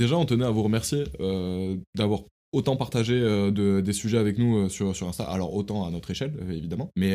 [0.00, 4.38] Déjà, on tenait à vous remercier euh, d'avoir autant partagé euh, de, des sujets avec
[4.38, 7.12] nous sur, sur Insta, alors autant à notre échelle évidemment, mais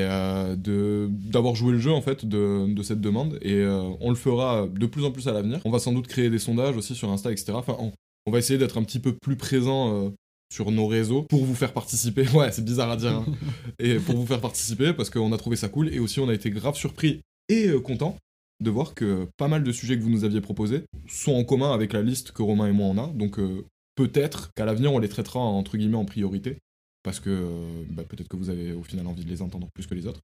[0.55, 3.65] de d'avoir joué le jeu en fait de, de cette demande et
[3.99, 5.59] on le fera de plus en plus à l'avenir.
[5.65, 7.53] On va sans doute créer des sondages aussi sur Insta, etc.
[7.55, 7.91] Enfin, on,
[8.27, 10.13] on va essayer d'être un petit peu plus présent
[10.53, 12.25] sur nos réseaux pour vous faire participer.
[12.33, 13.13] Ouais, c'est bizarre à dire.
[13.13, 13.25] Hein.
[13.79, 16.33] et pour vous faire participer parce qu'on a trouvé ça cool et aussi on a
[16.33, 18.17] été grave surpris et content
[18.61, 21.73] de voir que pas mal de sujets que vous nous aviez proposés sont en commun
[21.73, 23.07] avec la liste que Romain et moi on a.
[23.07, 26.57] Donc euh, peut-être qu'à l'avenir on les traitera entre guillemets en priorité
[27.03, 29.85] parce que euh, bah, peut-être que vous avez au final envie de les entendre plus
[29.85, 30.21] que les autres.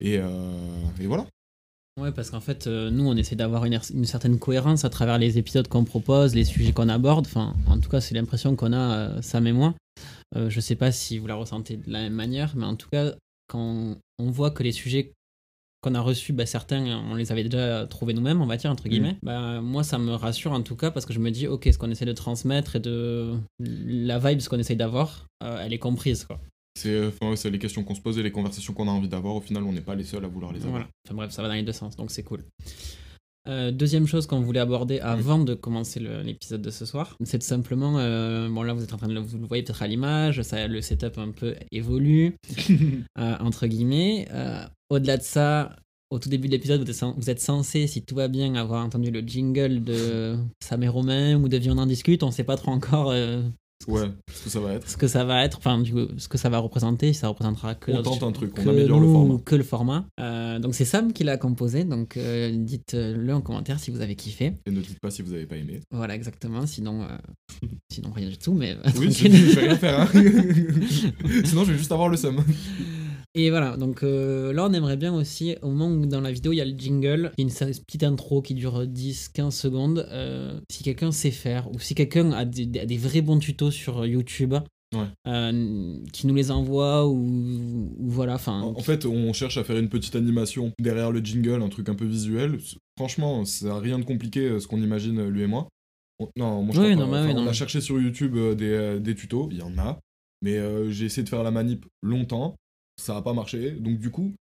[0.00, 0.30] Et, euh,
[1.00, 1.26] et voilà.
[2.00, 5.66] Ouais, parce qu'en fait, nous, on essaie d'avoir une, certaine cohérence à travers les épisodes
[5.66, 7.26] qu'on propose, les sujets qu'on aborde.
[7.26, 9.74] Enfin, en tout cas, c'est l'impression qu'on a, Sam et moi.
[10.36, 13.14] je sais pas si vous la ressentez de la même manière, mais en tout cas,
[13.48, 15.12] quand on voit que les sujets
[15.80, 18.86] qu'on a reçu, bah, certains, on les avait déjà trouvés nous-mêmes, on va dire, entre
[18.86, 18.90] mm.
[18.90, 19.16] guillemets.
[19.22, 21.78] Bah, moi, ça me rassure en tout cas parce que je me dis, ok, ce
[21.78, 25.78] qu'on essaie de transmettre et de la vibe, ce qu'on essaie d'avoir, euh, elle est
[25.78, 26.24] comprise.
[26.24, 26.40] Quoi.
[26.78, 29.34] C'est c'est les questions qu'on se pose et les conversations qu'on a envie d'avoir.
[29.34, 30.72] Au final, on n'est pas les seuls à vouloir les avoir.
[30.72, 30.88] Voilà.
[31.06, 32.44] Enfin, bref, ça va dans les deux sens, donc c'est cool.
[33.48, 37.98] Euh, deuxième chose qu'on voulait aborder avant de commencer l'épisode de ce soir, c'est simplement,
[37.98, 40.66] euh, bon là vous êtes en train de vous le voyez peut-être à l'image, ça
[40.66, 42.36] le setup un peu évolue
[43.18, 44.28] euh, entre guillemets.
[44.90, 45.76] Au-delà de ça,
[46.10, 49.20] au tout début de l'épisode, vous, êtes censé, si tout va bien, avoir entendu le
[49.20, 52.22] jingle de Sam et Romain ou de Vion en discute.
[52.22, 53.12] On ne sait pas trop encore
[53.86, 54.88] Ouais, ce que ça va être.
[54.88, 57.74] Ce que ça va être, enfin, du coup, ce que ça va représenter, ça représentera
[57.76, 57.92] que.
[57.92, 59.38] On tente un truc, on améliore le format.
[59.44, 60.06] Que le format.
[60.20, 64.16] Euh, donc c'est Sam qui l'a composé, donc euh, dites-le en commentaire si vous avez
[64.16, 64.52] kiffé.
[64.66, 65.80] Et ne dites pas si vous n'avez pas aimé.
[65.92, 68.76] Voilà, exactement, sinon, euh, sinon rien du tout, mais.
[68.98, 70.08] oui, je, je vais rien faire, hein.
[71.44, 72.42] sinon je vais juste avoir le Sam.
[73.38, 76.50] Et voilà, donc euh, là on aimerait bien aussi, au moment où dans la vidéo
[76.50, 80.08] il y a le jingle, il y a une petite intro qui dure 10-15 secondes,
[80.10, 84.56] euh, si quelqu'un sait faire, ou si quelqu'un a des, vrais bons tutos sur YouTube,
[85.28, 89.88] euh, qui nous les envoie ou, voilà enfin en, fait on cherche à faire une
[89.88, 92.58] petite animation derrière le jingle un truc un peu visuel.
[92.98, 95.68] Franchement c'est rien de compliqué ce qu'on imagine lui et moi.
[96.34, 99.62] Non moi je oui, non, on a cherché sur YouTube des, des, tutos il y
[99.62, 100.00] en a.
[100.42, 100.58] Mais
[100.90, 102.56] j'ai essayé de faire la manip longtemps
[102.98, 103.72] ça n'a pas marché.
[103.72, 104.34] Donc du coup,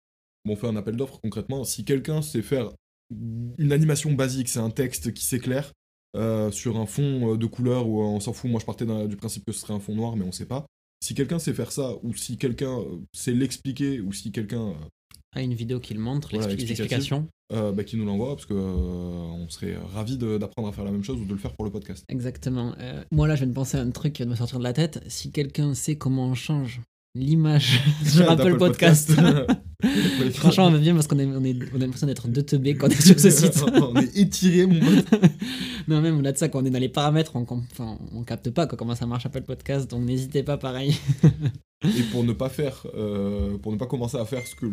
[0.48, 1.64] on fait un appel d'offres concrètement.
[1.64, 2.70] Si quelqu'un sait faire
[3.10, 5.72] une animation basique, c'est un texte qui s'éclaire
[6.16, 8.50] euh, sur un fond euh, de couleur ou on s'en fout.
[8.50, 10.66] Moi, je partais du principe que ce serait un fond noir, mais on sait pas.
[11.04, 14.74] Si quelqu'un sait faire ça, ou si quelqu'un euh, sait l'expliquer, ou si quelqu'un
[15.34, 19.46] a une vidéo qui le montre, les explications, bah, qui nous l'envoie, parce que on
[19.50, 22.06] serait ravis d'apprendre à faire la même chose ou de le faire pour le podcast.
[22.08, 22.74] Exactement.
[23.12, 24.64] moi là, je viens de penser à un truc qui vient de me sortir de
[24.64, 25.04] la tête.
[25.09, 26.80] Si quelqu'un sait comment on change
[27.16, 29.13] l'image sur Apple Podcast.
[30.34, 32.86] Franchement, on va bien parce qu'on on est, on a l'impression d'être deux teubés quand
[32.86, 33.63] on est sur ce site.
[33.74, 35.21] on est étiré, mon pote.
[35.89, 38.51] non, même au-delà de ça, quand on est dans les paramètres, on, enfin, on capte
[38.51, 40.97] pas comment ça marche Apple Podcast, donc n'hésitez pas, pareil.
[41.84, 44.66] Et pour ne pas faire, euh, pour ne pas commencer à faire ce que,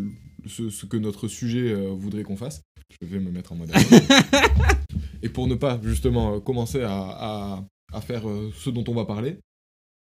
[0.47, 2.61] ce, que notre sujet euh, voudrait qu'on fasse,
[3.01, 3.71] je vais me mettre en mode.
[5.21, 7.63] Et pour ne pas justement commencer à, à,
[7.93, 9.37] à faire euh, ce dont on va parler,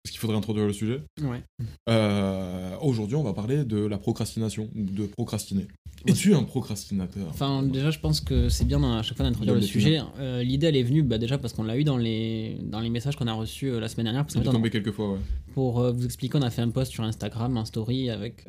[0.03, 1.03] parce qu'il faudrait introduire le sujet.
[1.23, 1.43] Ouais.
[1.89, 5.67] Euh, Aujourd'hui, on va parler de la procrastination, ou de procrastiner.
[6.07, 9.61] Es-tu un procrastinateur Enfin, déjà, je pense que c'est bien à chaque fois d'introduire le
[9.61, 10.01] sujet.
[10.19, 12.89] Euh, L'idée, elle est venue bah, déjà parce qu'on l'a eu dans les, dans les
[12.91, 14.25] messages qu'on a reçus euh, la semaine dernière.
[14.25, 15.19] Parce on- tombé quelques fois, ouais.
[15.55, 18.45] pour vous expliquer, on a fait un post sur Instagram, en story, avec.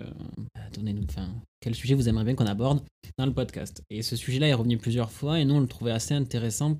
[0.76, 1.04] Donnez-nous.
[1.10, 1.28] Enfin,
[1.62, 2.82] quel sujet vous aimeriez bien qu'on aborde
[3.18, 3.82] dans le podcast.
[3.90, 6.78] Et ce sujet-là est revenu plusieurs fois, et nous, on le trouvait assez intéressant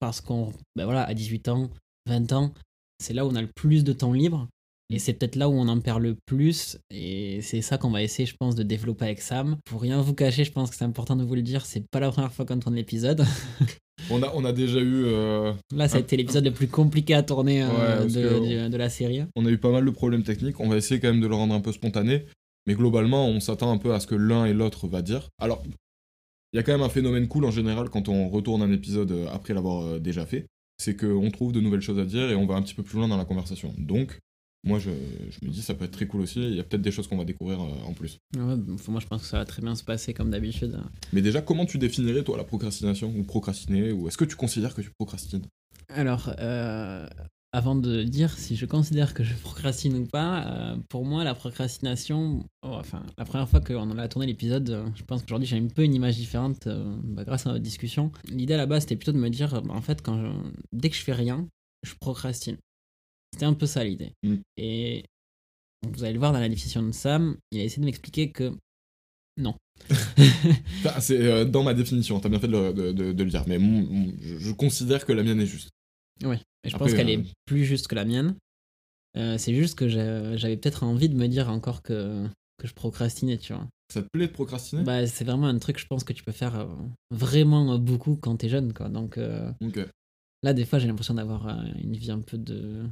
[0.00, 0.52] parce qu'on.
[0.76, 1.70] bah, voilà, à 18 ans,
[2.06, 2.52] 20 ans,
[3.02, 4.48] c'est là où on a le plus de temps libre.
[4.90, 6.78] Et c'est peut-être là où on en perd le plus.
[6.90, 9.56] Et c'est ça qu'on va essayer, je pense, de développer avec Sam.
[9.64, 12.00] Pour rien vous cacher, je pense que c'est important de vous le dire, c'est pas
[12.00, 13.24] la première fois qu'on tourne l'épisode.
[14.10, 17.14] On a, on a déjà eu, euh, Là, ça a été l'épisode le plus compliqué
[17.14, 19.22] à tourner euh, Ouais, de, que- de- la série.
[19.36, 20.60] on a eu pas mal de problèmes techniques.
[20.60, 22.24] On va essayer quand même de le rendre un peu spontané.
[22.66, 25.28] Mais globalement, on s'attend un peu à ce que l'un et l'autre va dire.
[25.38, 25.62] Alors,
[26.52, 29.12] il y a quand même un phénomène cool en général quand on retourne un épisode
[29.12, 30.44] euh, après l'avoir déjà fait.
[30.78, 32.98] C'est qu'on trouve de nouvelles choses à dire et on va un petit peu plus
[32.98, 33.74] loin dans la conversation.
[33.78, 34.18] Donc,
[34.64, 34.90] moi, je,
[35.30, 36.40] je me dis, ça peut être très cool aussi.
[36.42, 38.18] Il y a peut-être des choses qu'on va découvrir euh, en plus.
[38.34, 38.56] Ouais,
[38.88, 40.80] moi, je pense que ça va très bien se passer comme d'habitude.
[41.12, 44.74] Mais déjà, comment tu définirais, toi, la procrastination Ou procrastiner Ou est-ce que tu considères
[44.74, 45.44] que tu procrastines?
[45.88, 47.06] Alors, euh,
[47.54, 51.34] avant de dire si je considère que je procrastine ou pas, euh, pour moi, la
[51.36, 55.56] procrastination, oh, enfin, la première fois qu'on a tourné l'épisode, euh, je pense qu'aujourd'hui j'ai
[55.56, 58.10] un peu une image différente euh, bah, grâce à notre discussion.
[58.28, 60.90] L'idée à la base, c'était plutôt de me dire, bah, en fait, quand je- dès
[60.90, 61.46] que je fais rien,
[61.84, 62.56] je procrastine.
[63.32, 64.10] C'était un peu ça l'idée.
[64.24, 64.34] Mm.
[64.56, 65.04] Et
[65.88, 68.52] vous allez le voir dans la définition de Sam, il a essayé de m'expliquer que
[69.38, 69.56] Enfin,
[71.00, 73.44] C'est dans ma définition, t'as bien fait de le, de- de- de le dire.
[73.46, 75.70] Mais mon- mon- je, je considère que la mienne est juste.
[76.22, 78.36] Oui, et je Après, pense qu'elle euh, est plus juste que la mienne.
[79.16, 82.26] Euh, c'est juste que j'avais peut-être envie de me dire encore que,
[82.58, 83.66] que je procrastinais, tu vois.
[83.92, 84.82] Ça te plaît de procrastiner?
[84.82, 86.66] Bah, c'est vraiment un truc, je pense, que tu peux faire euh,
[87.10, 88.88] vraiment beaucoup quand t'es jeune, quoi.
[88.88, 89.52] Donc euh,
[90.42, 92.84] là, des fois, j'ai l'impression d'avoir euh, une vie un peu de.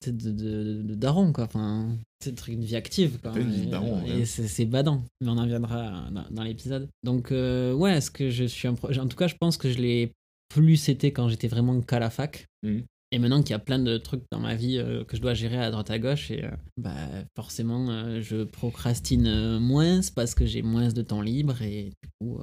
[0.00, 1.44] tu sais, De, de, de daron, quoi.
[1.44, 3.32] Enfin, c'est truc une vie active, quoi.
[3.36, 4.24] Une vie de Et- daron, Et ouais.
[4.26, 6.88] c'est c'est badant, mais on en viendra dans, dans l'épisode.
[7.02, 8.74] Donc, euh, ouais, est-ce que je suis un.
[8.74, 10.12] pro- En tout cas, je pense que je l'ai
[10.54, 12.46] plus été quand j'étais vraiment qu'à la fac.
[12.62, 12.82] Mhm.
[13.14, 15.34] Et maintenant qu'il y a plein de trucs dans ma vie euh, que je dois
[15.34, 16.94] gérer à droite à gauche, et euh, bah
[17.36, 22.40] forcément euh, je procrastine moins parce que j'ai moins de temps libre et du coup.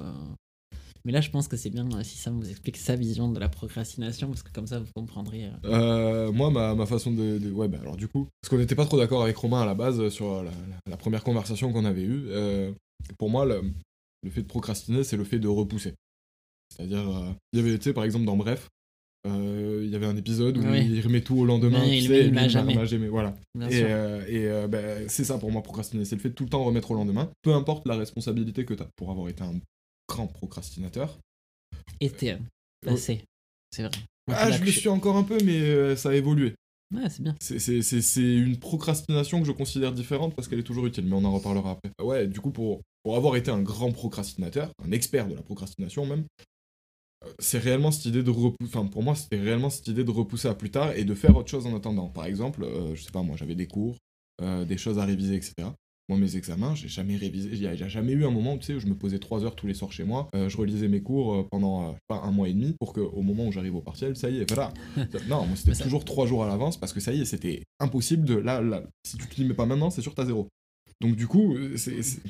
[1.06, 3.48] Mais là, je pense que c'est bien si Sam vous explique sa vision de la
[3.48, 5.50] procrastination parce que comme ça vous comprendrez.
[5.64, 6.30] euh.
[6.30, 8.84] Moi, ma, ma façon de, de- Ouais, bah alors du coup, parce qu'on n'était pas
[8.84, 10.50] trop d'accord avec Romain à la base sur la, la-
[10.86, 12.24] la première conversation qu'on avait eue.
[12.28, 12.70] euh,
[13.18, 13.62] pour moi, le,
[14.22, 15.94] le fait de procrastiner, c'est le fait de repousser.
[16.74, 18.68] C'est-à-dire, euh, il y avait, tu sais, par exemple, dans Bref,
[19.26, 20.86] euh, il y avait un épisode où Oui.
[20.86, 21.80] il remet tout au lendemain.
[21.80, 22.74] Mais tu il- sais, il jamais.
[22.74, 23.08] m'a jamais.
[23.08, 23.34] Voilà.
[23.54, 26.04] Bien Et, euh, et bah, c'est ça pour moi, procrastiner.
[26.04, 27.30] C'est le fait de tout le temps remettre au lendemain.
[27.42, 29.54] Peu importe la responsabilité que tu as pour avoir été un
[30.08, 31.18] grand procrastinateur.
[32.00, 32.36] Été,
[32.84, 33.22] passé.
[33.70, 33.90] C'est vrai.
[34.32, 36.54] Ah, je le suis encore un peu, mais ça a évolué.
[36.94, 37.36] Ouais, c'est bien.
[37.40, 41.32] C'est- une procrastination que je considère différente parce qu'elle est toujours utile, mais on en
[41.32, 41.90] reparlera après.
[42.02, 46.04] Ouais, du coup, pour, pour avoir été un grand procrastinateur, un expert de la procrastination
[46.06, 46.24] même,
[47.38, 48.70] c'est réellement cette idée de repousser.
[48.74, 51.36] Enfin, pour moi, c'était réellement cette idée de repousser à plus tard et de faire
[51.36, 52.08] autre chose en attendant.
[52.08, 53.96] Par exemple, euh, je sais pas, moi, j'avais des cours,
[54.42, 55.54] euh, des choses à réviser, etc.
[56.08, 57.50] Moi, mes examens, j'ai jamais révisé.
[57.52, 59.54] Il y a, jamais eu un moment tu sais, où je me posais trois heures
[59.54, 60.28] tous les soirs chez moi.
[60.34, 63.52] euh, je relisais mes cours pendant, pas, un mois et demi pour qu'au moment où
[63.52, 64.72] j'arrive au partiel, ça y est, voilà.
[65.28, 68.24] non, moi, c'était toujours trois jours à l'avance parce que ça y est, c'était impossible
[68.24, 68.34] de.
[68.34, 70.48] Là, là, si tu te l'y mets pas maintenant, c'est sûr, t'as zéro.
[71.00, 71.76] Donc, du coup, euh,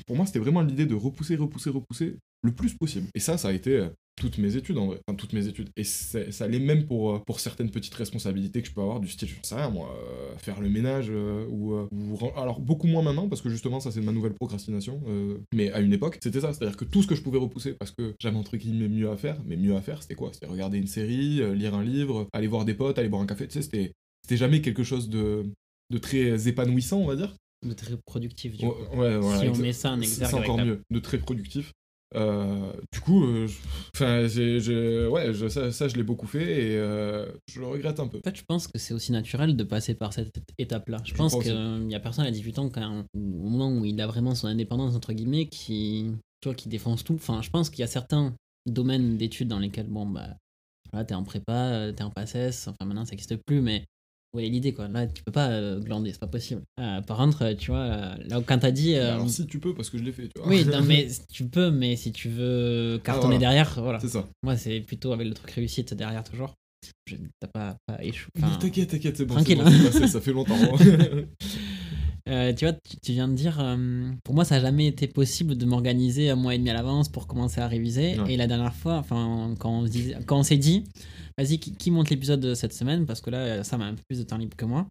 [0.06, 3.06] pour moi, c'était vraiment l'idée de repousser, repousser, repousser le plus possible.
[3.14, 3.76] Et ça, ça a été.
[3.76, 3.88] euh,
[4.20, 5.70] toutes mes études en vrai, enfin toutes mes études.
[5.78, 9.08] Et ça l'est même pour, euh, pour certaines petites responsabilités que je peux avoir, du
[9.08, 9.98] style, je sais rien moi,
[10.36, 11.10] faire le ménage,
[11.48, 11.74] ou,
[12.36, 15.00] Alors beaucoup moins maintenant, parce que justement ça c'est ma nouvelle procrastination,
[15.54, 17.92] mais à une époque c'était ça, c'est-à-dire que tout ce que je pouvais repousser, parce
[17.92, 20.30] que j'avais un truc guillemets mieux à faire, mais mieux à faire c'était quoi?
[20.34, 23.46] C'était regarder une série, lire un livre, aller voir des potes, aller boire un café,
[23.46, 25.46] tu sais, c'était c'était jamais quelque chose de,
[25.88, 27.34] de très épanouissant on va dire.
[27.66, 28.96] De très productif, du Ouais, coup.
[28.96, 30.30] ouais, voilà, si on met ça en exergue.
[30.30, 31.72] c'est encore la- mieux, de très productif.
[32.16, 33.46] Euh, du coup, euh,
[33.94, 38.00] enfin, j'ai- ouais, je- ça, ça, je l'ai beaucoup fait et euh, je le regrette
[38.00, 38.18] un peu.
[38.18, 40.96] En fait, je pense que c'est aussi naturel de passer par cette étape-là.
[41.04, 43.84] Je, Je pense crois qu'il n'y a personne à 18 ans, quand, au moment où
[43.84, 47.14] il a vraiment son indépendance, entre guillemets, qui, tu vois, qui défonce tout.
[47.14, 48.34] Enfin, je pense qu'il y a certains
[48.66, 50.36] domaines d'études dans lesquels, bon, bah,
[50.92, 53.84] voilà, t'es en prépa, euh, t'es en PACES, enfin maintenant ça n'existe plus, mais
[54.32, 54.86] vous voyez l'idée, quoi.
[54.86, 56.62] Là, tu peux pas euh, glander, c'est pas possible.
[56.78, 58.94] Euh, par contre, euh, tu vois, là, quand t'as dit.
[58.94, 60.48] Alors si tu peux, parce que je l'ai fait, tu vois.
[60.48, 63.38] oui, non, mais tu peux, mais si tu veux cartonner voilà.
[63.38, 63.98] derrière, voilà.
[63.98, 64.28] c'est ça.
[64.44, 66.54] Moi, c'est plutôt avec le truc réussite derrière, toujours.
[67.40, 68.30] T'as pas, pas échoué.
[68.36, 69.34] Mais t'inquiète, t'inquiète, c'est bon.
[69.34, 69.90] tranquille, bon, hein.
[69.90, 70.56] passé, ça fait longtemps.
[72.28, 75.56] Euh, tu vois, tu, viens de dire, euh, pour moi, ça n'a jamais été possible
[75.56, 78.20] de m'organiser un mois et demi à l'avance pour commencer à réviser.
[78.20, 78.34] Ouais.
[78.34, 79.84] Et la dernière fois, enfin, quand
[80.30, 80.84] on s'est dit,
[81.40, 84.02] vas-y, qui, qui monte l'épisode de cette semaine Parce que là, ça m'a un peu
[84.08, 84.86] plus de temps libre que moi.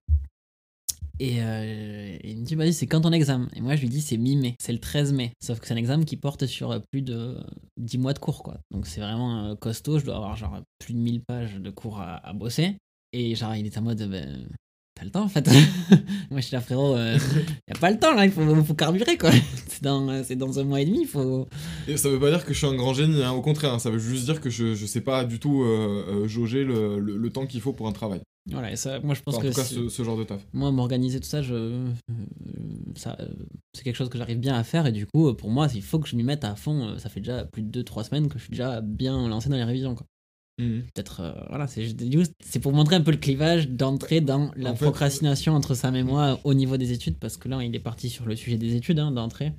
[1.20, 3.48] Et euh, il me dit, vas-y, c'est quand ton examen?
[3.54, 5.34] Et moi, je lui dis, c'est mi-mai, c'est le 13 mai.
[5.42, 7.38] Sauf que c'est un examen qui porte sur euh, plus de
[7.78, 8.58] 10 mois de cours, quoi.
[8.72, 10.00] Donc c'est vraiment euh, costaud.
[10.00, 12.78] Je dois avoir genre plus de 1000 pages de cours à, à bosser.
[13.12, 14.48] Et genre, il est en mode, ben,
[15.00, 15.48] t'as le temps en fait.
[16.30, 17.14] moi, je suis là, frérot, il
[17.70, 19.32] y a pas le temps là, il faut, faut carburer, quoi.
[19.68, 21.48] c'est dans, c'est dans un mois et demi, il faut.
[21.88, 23.80] Et ça veut pas dire que je suis un grand génie, hein, au contraire, hein,
[23.80, 27.00] ça veut juste dire que je, je sais pas du tout euh, euh, jauger le,
[27.00, 28.22] le- le temps qu'il faut pour un travail.
[28.52, 29.48] Voilà, et ça, moi, je pense en que.
[29.50, 30.42] tout cas, ce, ce genre de taf.
[30.54, 31.88] Moi, m'organiser tout ça, je, euh,
[32.96, 33.26] ça euh,
[33.76, 34.88] c'est quelque chose que j'arrive bien à faire.
[34.88, 36.88] Et du coup, euh, pour moi, il faut que je m'y mette à fond.
[36.90, 39.56] Euh, Ça fait déjà plus de 2-3 semaines que je suis déjà bien lancé dans
[39.56, 39.94] les révisions.
[39.94, 40.06] Quoi.
[40.60, 40.84] Mhm.
[40.94, 44.86] Peut-être, euh, voilà, c'est pour montrer un peu le clivage d'entrer dans la En fait,
[44.86, 47.18] procrastination entre Sam et moi au niveau des études.
[47.18, 49.54] Parce que là, il est parti sur le sujet des études hein, d'entrée.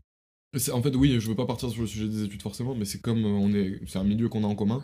[0.73, 3.01] En fait, oui, je veux pas partir sur le sujet des études forcément, mais c'est
[3.01, 4.83] comme euh, on est, c'est un milieu qu'on a en commun.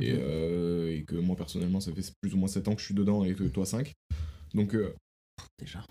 [0.00, 0.18] Et, Mhm.
[0.22, 2.94] euh, et que moi personnellement, ça fait plus ou moins 7 ans que je suis
[2.94, 3.92] dedans et que toi 5.
[4.54, 4.94] Donc, euh,
[5.58, 5.84] Déjà.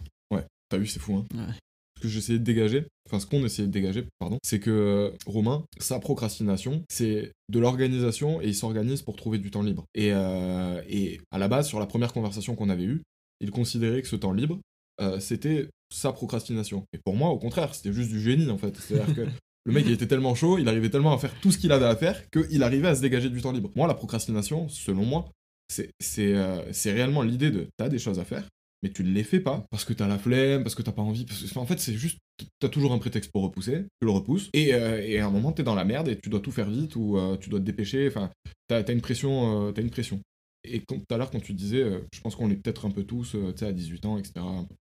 [0.70, 1.26] t'as vu, c'est fou, hein.
[1.34, 1.54] Ouais.
[2.00, 5.10] Ce que j'essayais de dégager, enfin ce qu'on essayait de dégager, pardon, c'est que euh,
[5.26, 9.84] Romain, sa procrastination, c'est de l'organisation et il s'organise pour trouver du temps libre.
[9.96, 13.02] Et, euh, et à la base, sur la première conversation qu'on avait eue,
[13.42, 14.60] il considérait que ce temps libre,
[15.02, 16.86] euh, c'était sa procrastination.
[16.94, 18.78] Et pour moi, au contraire, c'était juste du génie en fait.
[18.78, 19.22] C'est-à-dire que
[19.66, 21.86] le mec, il était tellement chaud, il arrivait tellement à faire tout ce qu'il avait
[21.86, 23.72] à faire qu'il arrivait à se dégager du temps libre.
[23.76, 25.30] Moi, la procrastination, selon moi,
[25.68, 28.48] c'est c'est réellement l'idée de t'as des choses à faire,
[28.84, 31.02] mais tu ne les fais pas parce que t'as la flemme, parce que t'as pas
[31.02, 31.26] envie.
[31.56, 32.18] En fait, c'est juste,
[32.60, 35.52] t'as toujours un prétexte pour repousser, tu le repousses, et, euh, et à un moment,
[35.52, 37.66] t'es dans la merde et tu dois tout faire vite ou euh, tu dois te
[37.66, 38.08] dépêcher.
[38.08, 38.32] Enfin,
[38.68, 40.20] t'as as une pression, euh, t'as une pression.
[40.64, 41.84] Et tout à l'heure, quand tu disais,
[42.14, 44.66] je pense qu'on est peut-être un peu tous, tu sais, à 18 ans, etc., un
[44.66, 44.76] peu.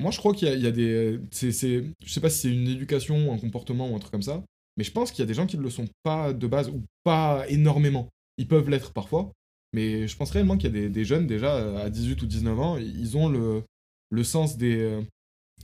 [0.00, 1.18] Moi, je crois qu'il y, a- des.
[1.32, 4.44] c'est- je sais pas si c'est une éducation, un comportement ou un truc comme ça,
[4.76, 6.68] mais je pense qu'il y a des gens qui ne le sont pas de base
[6.68, 8.08] ou pas énormément.
[8.36, 9.32] Ils peuvent l'être parfois,
[9.72, 12.26] mais je pense réellement qu'il y a des, des jeunes déjà euh, à 18 ou
[12.26, 13.62] 19 ans, ils ont le,
[14.10, 15.00] le sens des euh,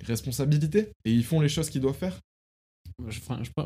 [0.03, 2.19] responsabilités et ils font les choses qu'ils doivent faire.
[3.09, 3.19] Je,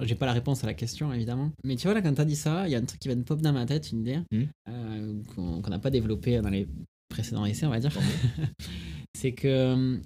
[0.02, 1.50] j'ai pas la réponse à la question, évidemment.
[1.64, 3.16] Mais tu vois, là, quand t'as dit ça, il y a un truc qui vient
[3.16, 4.48] de pop dans ma tête, une idée, Mhm.
[4.68, 6.66] euh, qu'on n'a pas développé dans les
[7.08, 7.92] précédents essais, on va dire.
[9.14, 9.98] C'est que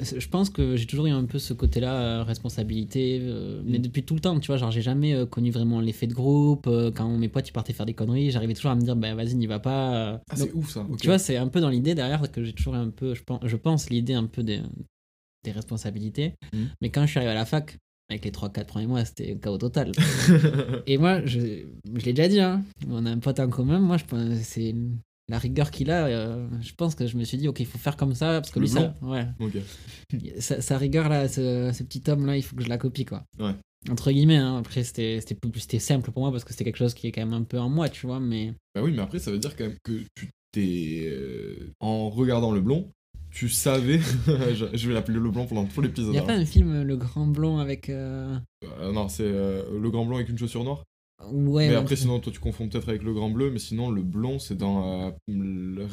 [0.00, 3.82] je pense que j'ai toujours eu un peu ce côté-là, euh, responsabilité, euh, mais Mm.
[3.82, 6.68] depuis tout le temps, tu vois, genre j'ai jamais euh, connu vraiment l'effet de groupe.
[6.94, 9.34] quand mes potes ils partaient faire des conneries, j'arrivais toujours à me dire, bah vas-y,
[9.34, 10.20] n'y va pas.
[10.28, 10.86] Ah, c'est ouf ça.
[11.00, 13.40] tu vois, c'est un peu dans l'idée derrière que j'ai toujours un peu, je pense,
[13.44, 14.60] je pense l'idée un peu des,
[15.44, 16.34] des responsabilités.
[16.52, 16.68] Mhm.
[16.80, 17.76] Mais quand je suis arrivé à la fac,
[18.10, 19.92] avec les 3-4 premiers mois, c'était chaos total.
[20.86, 23.96] Et moi, je, je l'ai déjà dit, hein, on a un pote en commun, moi,
[23.96, 24.74] je pense c'est
[25.28, 26.06] la rigueur qu'il a.
[26.06, 28.50] euh, je pense que je me suis dit, ok, il faut faire comme ça, parce
[28.50, 29.26] que Le lui, ça, ouais,
[30.38, 33.04] sa, sa rigueur là, ce, ce petit homme là, il faut que je la copie,
[33.04, 33.24] quoi.
[33.38, 33.54] Ouais.
[33.90, 35.20] Entre guillemets, hein, après, c'était
[35.78, 37.68] simple pour moi parce que c'était quelque chose qui est quand même un peu en
[37.68, 38.54] moi, tu vois, mais.
[38.74, 41.04] Bah oui, mais après, ça veut dire quand même que tu t'es.
[41.12, 42.90] euh, en regardant le blond,
[43.30, 43.98] tu savais.
[44.54, 46.14] je, vais l'appeler le blond pendant tout Il l'épisode.
[46.14, 46.26] y a hein.
[46.26, 47.90] pas un film, Le Grand Blond, avec.
[47.90, 48.38] euh,
[48.92, 50.82] non, c'est euh, le grand blond avec une chaussure noire?
[51.22, 54.02] Ouais, mais après, sinon, toi, tu confonds peut-être avec le grand bleu, mais sinon, le
[54.02, 55.06] blond, c'est dans.
[55.06, 55.86] euh, le-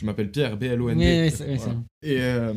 [0.00, 1.04] Je m'appelle Pierre, B-L-O-N-D.
[1.04, 1.82] Ouais, ouais, Voilà.
[2.02, 2.20] Et.
[2.20, 2.54] euh,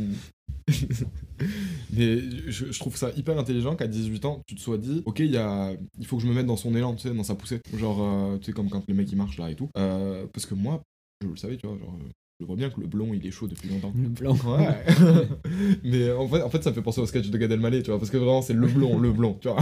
[1.93, 5.19] mais je, je trouve ça hyper intelligent qu'à 18 ans, tu te sois dit, ok,
[5.19, 5.73] il y a...
[5.99, 7.59] il faut que je me mette dans son élan, tu sais, dans sa poussée.
[7.77, 9.69] Genre, euh, tu sais, comme quand les mecs ils marchent là et tout.
[9.73, 10.81] Parce que moi,
[11.21, 11.97] je le savais, tu vois, genre,
[12.41, 13.93] je vois bien que le blond il est chaud depuis longtemps.
[13.95, 14.35] Le blond.
[14.45, 14.83] Ouais.
[15.83, 17.91] mais en fait, en fait, ça me fait penser au sketch de Gad Elmaleh, tu
[17.91, 19.61] vois, parce que vraiment, c'est le blond, le blond, tu vois.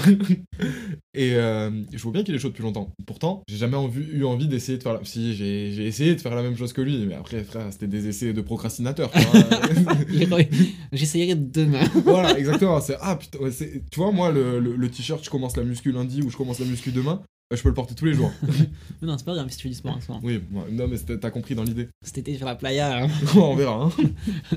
[1.16, 2.92] Et euh, je vois bien qu'il est chaud depuis longtemps.
[3.06, 5.00] Pourtant, j'ai jamais envie- eu envie d'essayer de faire la...
[5.04, 8.08] Si, j'ai essayé de faire la même chose que lui, mais après, frère, c'était des
[8.08, 9.12] essais de procrastinateur,
[10.92, 11.84] J'essayerai demain.
[12.06, 12.82] voilà, exactement.
[12.82, 15.92] C'est, ah, putain, ouais, tu vois, moi, le, le, le t-shirt, je commence la muscu
[15.92, 18.32] lundi ou je commence la muscu demain, euh, je peux le porter tous les jours.
[18.42, 18.58] Mais
[19.08, 20.22] non, c'est pas grave si tu fais du sport en ce moment.
[20.24, 21.90] oui, ouais, non, mais t'as compris dans l'idée.
[22.04, 23.92] Cet été sur la playa, hein, On verra, hein.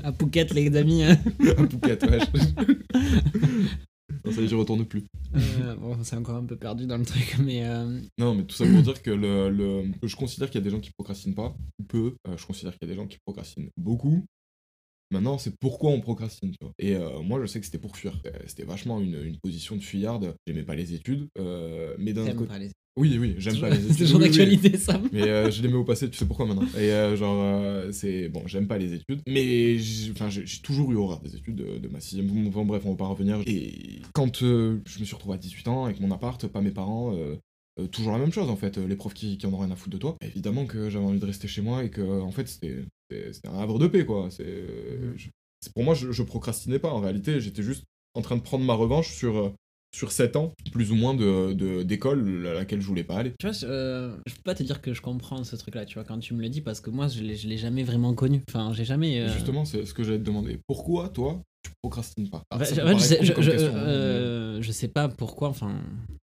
[0.03, 1.03] à Phuket, les amis.
[1.03, 1.17] hein.
[1.57, 2.23] Un Phuket, wesh.
[4.27, 5.03] Non, ça y est, j'y retourne plus.
[5.35, 7.65] Euh, bon, c'est encore un peu perdu dans le truc, mais.
[7.65, 10.63] euh, Non, mais tout ça pour dire que le, le- je considère qu'il y a
[10.63, 12.15] des gens qui procrastinent pas, ou peu.
[12.27, 14.23] Euh, je considère qu'il y a des gens qui procrastinent beaucoup.
[15.09, 16.73] Maintenant, c'est pourquoi on procrastine, tu vois.
[16.79, 18.21] Et euh, moi, je sais que c'était pour fuir.
[18.45, 20.35] C'était vachement une, une position de fuyarde.
[20.45, 22.47] J'aimais pas les études, euh, mais d'un côté...
[22.49, 23.91] pas les- Oui, oui, j'aime pas les études.
[23.93, 24.25] C'est toujours oui.
[24.25, 24.99] d'actualité, ça.
[25.13, 26.65] Mais euh, je les mets au passé, tu sais pourquoi maintenant?
[26.77, 28.27] Et euh, genre, euh, c'est.
[28.29, 30.29] Bon, j'aime pas les études, mais j'ai enfin,
[30.63, 32.27] toujours eu horreur des études de, de ma sixième.
[32.49, 33.39] Bon, bref, on va pas revenir.
[33.45, 37.13] Et quand je me suis retrouvé à 18 ans avec mon appart, pas mes parents,
[37.15, 37.35] euh,
[37.91, 38.77] toujours la même chose en fait.
[38.79, 40.15] euh, Les profs qui, qui en ont rien à foutre de toi.
[40.21, 42.77] Évidemment que j'avais envie de rester chez moi et que, en fait, c'était
[43.47, 44.29] un havre de paix, quoi.
[44.31, 44.43] C'est.
[45.15, 45.27] je-
[45.61, 46.89] c'est- Pour moi, je, je procrastinais pas.
[46.89, 47.83] En réalité, j'étais juste
[48.15, 49.53] en train de prendre ma revanche sur.
[49.97, 53.33] Sur 7 ans, plus ou moins de, d'écoles à laquelle je voulais pas aller.
[53.39, 55.95] Tu vois, je, euh, je peux pas te dire que je comprends ce truc-là, tu
[55.95, 58.13] vois, quand tu me le dis, parce que moi, je l'ai, je l'ai jamais vraiment
[58.13, 58.43] connu.
[58.47, 59.19] Enfin, j'ai jamais.
[59.21, 60.59] euh, Justement, c'est ce que j'allais te demander.
[60.67, 62.43] Pourquoi, toi, tu procrastines pas?
[62.51, 65.81] Ah, fait, je, sais, je, je- euh, je sais pas pourquoi, enfin,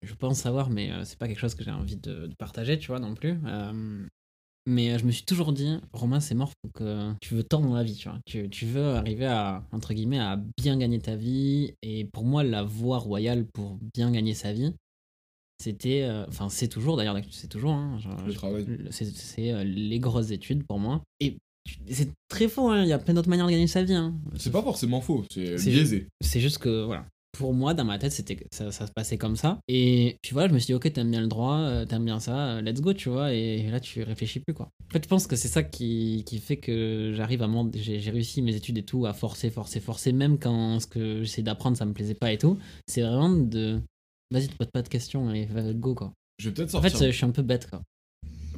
[0.01, 2.79] je pense savoir, mais euh, c'est pas quelque chose que j'ai envie de, de partager,
[2.79, 3.37] tu vois, non plus.
[3.45, 4.07] Euh,
[4.65, 7.61] mais euh, je me suis toujours dit, Romain, c'est mort, faut que tu veux tant
[7.61, 8.19] dans la vie, tu vois.
[8.25, 11.73] Tu, tu veux arriver à, entre guillemets, à bien gagner ta vie.
[11.81, 14.73] Et pour moi, la voie royale pour bien gagner sa vie,
[15.61, 18.65] c'était, euh, enfin, c'est toujours, d'ailleurs, c'est toujours, hein, genre, mais le travail.
[18.91, 21.01] c'est euh, les grosses études pour moi.
[21.19, 21.37] Et
[21.89, 23.93] c'est très faux, hein, il y a plein d'autres manières de gagner sa vie.
[23.93, 24.15] Hein.
[24.37, 26.07] C'est pas forcément faux, c'est C'est- biaisé.
[26.21, 27.05] C'est juste que, voilà.
[27.41, 29.59] Pour moi, dans ma tête, c'était ça, ça se passait comme ça.
[29.67, 32.19] Et puis voilà, je me suis dit, ok, t'aimes bien le droit, euh, t'aimes bien
[32.19, 33.33] ça, euh, let's go, tu vois.
[33.33, 34.69] Et là, tu réfléchis plus, quoi.
[34.87, 37.97] En fait, je pense que c'est ça qui, qui fait que j'arrive à m'en- J'ai
[38.11, 41.75] réussi mes études et tout à forcer, forcer, forcer, même quand ce que j'essaie d'apprendre,
[41.77, 42.59] ça me plaisait pas et tout.
[42.87, 43.81] C'est vraiment de.
[44.29, 46.13] Vas-y, te pose pas de questions et va go, quoi.
[46.37, 46.99] Je vais peut-être En sortir.
[46.99, 47.81] fait, je suis un peu bête, quoi.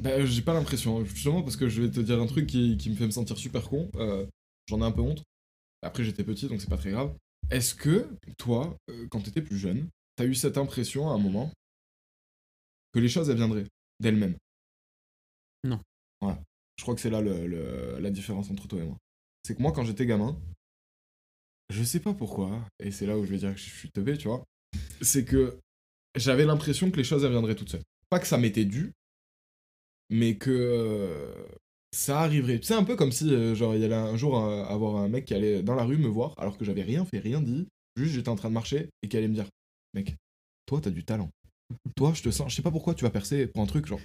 [0.02, 2.90] Bah, j'ai pas l'impression, justement parce que je vais te dire un truc qui, qui
[2.90, 3.90] me fait me sentir super con.
[3.96, 4.26] euh,
[4.68, 5.22] J'en ai un peu honte.
[5.82, 7.14] Après, j'étais petit, donc c'est pas très grave.
[7.50, 8.08] Est-ce que,
[8.38, 11.50] toi, euh, quand t'étais plus jeune, t'as eu cette impression à un moment
[12.92, 13.66] que les choses, elles viendraient
[14.00, 14.36] d'elles-mêmes?
[15.64, 15.80] Non.
[16.20, 16.40] Voilà.
[16.76, 18.96] Je crois que c'est là le- le- la différence entre toi et moi.
[19.44, 20.38] C'est que moi, quand j'étais gamin,
[21.70, 24.16] je sais pas pourquoi, et c'est là où je vais dire que je suis teubé,
[24.16, 24.44] tu vois,
[25.00, 25.58] c'est que
[26.16, 27.82] j'avais l'impression que les choses, elles viendraient toutes seules.
[28.10, 28.92] Pas que ça m'était dû,
[30.10, 31.32] mais que
[31.94, 32.58] ça arriverait.
[32.62, 35.08] C'est un peu comme si, euh, genre, il y allait un jour euh, avoir un
[35.08, 37.68] mec qui allait dans la rue me voir, alors que j'avais rien fait, rien dit,
[37.96, 39.46] juste j'étais en train de marcher, et qui allait me dire
[39.94, 40.16] Mec,
[40.66, 41.30] toi, t'as du talent.
[41.96, 44.00] Toi, je te sens, je sais pas pourquoi tu vas percer pour un truc, genre.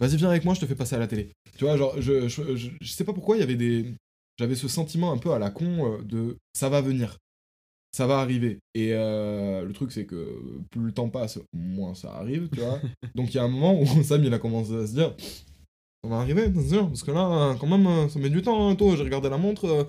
[0.00, 1.30] Vas-y, viens avec moi, je te fais passer à la télé.
[1.58, 3.92] Tu vois, genre, je, je, je, je sais pas pourquoi il y avait des.
[4.38, 7.18] J'avais ce sentiment un peu à la con euh, de ça va venir.
[7.92, 8.60] Ça va arriver.
[8.74, 10.38] Et le truc, c'est que
[10.70, 12.80] plus le temps passe, moins ça arrive, tu vois.
[13.14, 15.14] Donc il y a un moment où Sam, il a commencé à se dire
[16.02, 18.68] ça va arriver, bien sûr, parce que là, quand même, euh, ça met du temps,
[18.68, 19.64] hein, toi, j'ai regardé la montre.
[19.66, 19.84] euh.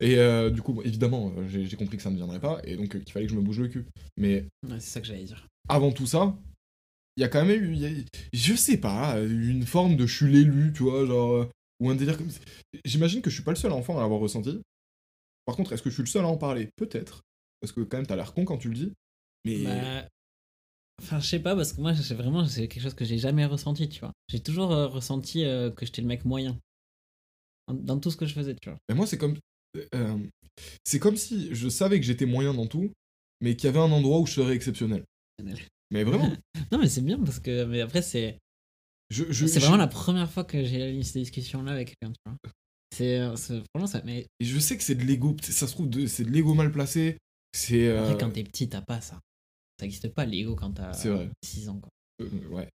[0.00, 2.60] Et euh, du coup, bon, évidemment, euh, j'ai j'ai compris que ça ne viendrait pas,
[2.64, 3.86] et donc euh, qu'il fallait que je me bouge le cul.
[4.16, 5.46] Mais Ouais, c'est ça que j'allais dire.
[5.68, 6.36] avant tout ça,
[7.16, 10.32] il y a quand même eu, a- je sais pas, une forme de je suis
[10.32, 11.48] l'élu, tu vois, genre, euh,
[11.80, 12.40] ou un délire comme ça.
[12.84, 14.60] J'imagine que je suis pas le seul enfant à l'avoir ressenti.
[15.46, 16.68] Par contre, est-ce que je suis le seul à en parler?
[16.76, 17.22] Peut-être.
[17.60, 18.92] Parce que quand même, t'as l'air con quand tu le dis.
[19.44, 19.64] Mais.
[19.64, 20.08] Bah,
[21.00, 23.44] Enfin, je sais pas, parce que moi, c'est vraiment, c'est quelque chose que j'ai jamais
[23.46, 24.12] ressenti, tu vois.
[24.28, 26.58] J'ai toujours euh, ressenti euh, que j'étais le mec moyen.
[27.68, 28.78] Dans- Dans tout ce que je faisais, tu vois.
[28.88, 29.36] Mais moi, c'est comme.
[29.94, 30.18] euh,
[30.84, 32.90] c'est comme si je savais que j'étais moyen dans tout,
[33.40, 35.04] mais qu'il y avait un endroit où je serais exceptionnel.
[35.90, 36.30] Mais vraiment.
[36.72, 37.64] Non, mais c'est bien, parce que.
[37.64, 38.38] Mais après, c'est.
[39.10, 42.12] Je, je, C'est je- vraiment la première fois que j'ai eu cette discussion-là avec quelqu'un,
[42.12, 42.52] tu vois.
[42.94, 43.18] C'est.
[43.20, 44.02] euh, c'est- Franchement, ça.
[44.04, 45.36] Mais et je sais que c'est de l'ego.
[45.42, 47.16] Ça se trouve, de- c'est de l'ego mal placé.
[47.54, 47.86] C'est.
[47.88, 49.20] euh, après, quand t'es petit, t'as pas ça.
[49.78, 51.30] Ça existe pas, l'ego, quand t'as C'est vrai.
[51.44, 51.90] 6 ans, quoi.
[52.22, 52.68] euh, ouais.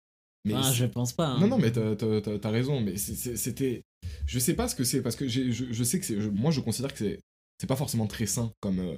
[0.45, 1.27] Mais c'est- je pense pas.
[1.27, 1.39] hein.
[1.39, 3.83] Non, non, mais t'as- raison, mais c'était.
[4.25, 6.15] Je sais pas ce que c'est, parce que je, je sais que c'est.
[6.15, 7.19] Moi, je considère que c'est
[7.59, 8.95] c'est pas forcément très sain comme, euh,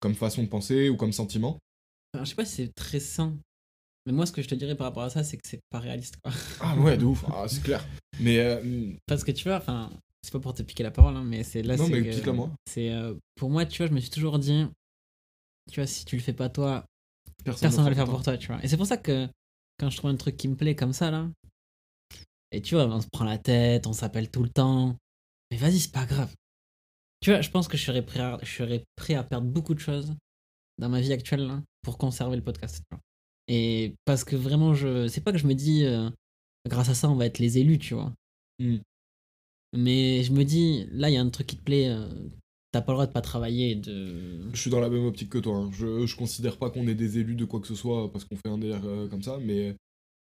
[0.00, 1.58] comme façon de penser ou comme sentiment.
[2.14, 3.36] Enfin, je sais pas si c'est très sain.
[4.06, 5.78] Mais moi, ce que je te dirais par rapport à ça, c'est que c'est pas
[5.80, 6.32] réaliste, quoi.
[6.60, 7.86] Ah ouais, de ouf, ah, c'est clair.
[8.18, 8.38] Mais.
[8.38, 9.90] euh, Parce que tu vois, enfin,
[10.22, 11.76] c'est pas pour te piquer la parole, hein, mais c'est là.
[11.76, 12.50] Non, c'est mais que- pique-la moi.
[12.66, 14.64] C'est euh, pour moi, tu vois, je me suis toujours dit,
[15.70, 16.86] tu vois, si tu le fais pas toi,
[17.42, 18.62] personne personne va le faire pour toi, tu vois.
[18.62, 19.28] Et c'est pour ça que
[19.78, 21.28] quand je trouve un truc qui me plaît comme ça là,
[22.52, 24.96] et tu vois, on se prend la tête, on s'appelle tout le temps,
[25.50, 26.34] mais vas-y, c'est pas grave.
[27.20, 29.74] Tu vois, je pense que je serais prêt à, je serais prêt à perdre beaucoup
[29.74, 30.14] de choses
[30.78, 32.76] dans ma vie actuelle là, pour conserver le podcast.
[32.78, 33.00] tu vois.
[33.48, 36.08] Et parce que vraiment, je, c'est pas que je me dis, euh,
[36.68, 38.12] grâce à ça, on va être les élus, tu vois.
[38.58, 38.78] Mm.
[39.72, 42.08] Mais je me dis, là, il y a un truc qui te plaît, euh,
[42.72, 44.50] t'as pas le droit de pas travailler, de.
[44.52, 45.56] Je suis dans la même optique que toi.
[45.56, 45.70] hein.
[45.72, 48.36] Je, je considère pas qu'on est des élus de quoi que ce soit parce qu'on
[48.36, 49.76] fait un délire euh, comme ça, mais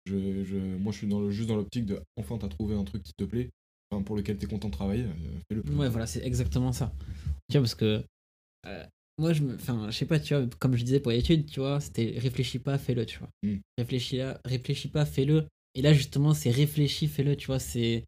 [0.06, 2.84] je, je, moi je suis dans le, juste dans l'optique de enfin t'as trouvé un
[2.84, 3.50] truc qui te plaît,
[3.90, 5.62] enfin, pour lequel t'es content de travailler, euh, fais-le.
[5.76, 6.92] Ouais, voilà, c'est exactement ça.
[7.50, 8.04] Tu vois, parce que
[8.66, 8.84] euh,
[9.18, 9.54] moi, je me.
[9.54, 12.58] Enfin, je sais pas, tu vois, comme je disais pour l'étude, tu vois, c'était réfléchis
[12.58, 13.28] pas, fais-le, tu vois.
[13.42, 13.56] Mm.
[13.78, 15.46] Réfléchis, là, réfléchis pas, fais-le.
[15.74, 18.04] Et là, justement, c'est réfléchis, fais-le, tu vois, c'est.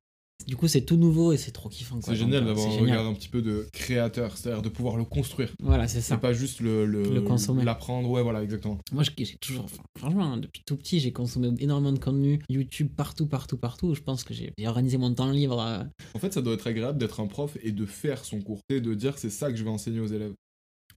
[0.47, 2.01] Du coup, c'est tout nouveau et c'est trop kiffant.
[2.03, 5.05] C'est génial euh, d'avoir un regard un petit peu de créateur, c'est-à-dire de pouvoir le
[5.05, 5.51] construire.
[5.63, 6.17] Voilà, c'est ça.
[6.17, 7.65] C'est pas juste le, le, Le consommer.
[7.65, 8.79] l'apprendre, ouais, voilà, exactement.
[8.93, 9.65] Moi, je- j'ai toujours.
[9.65, 12.41] enfin, franchement, hein, depuis tout petit, j'ai consommé énormément de contenu.
[12.51, 13.95] YouTube, partout, partout, partout.
[13.95, 15.61] Je pense que j'ai organisé mon temps libre.
[15.63, 15.83] euh,
[16.15, 18.81] En fait, ça doit être agréable d'être un prof et de faire son cours, et
[18.83, 20.35] de dire c'est ça que je vais enseigner aux élèves.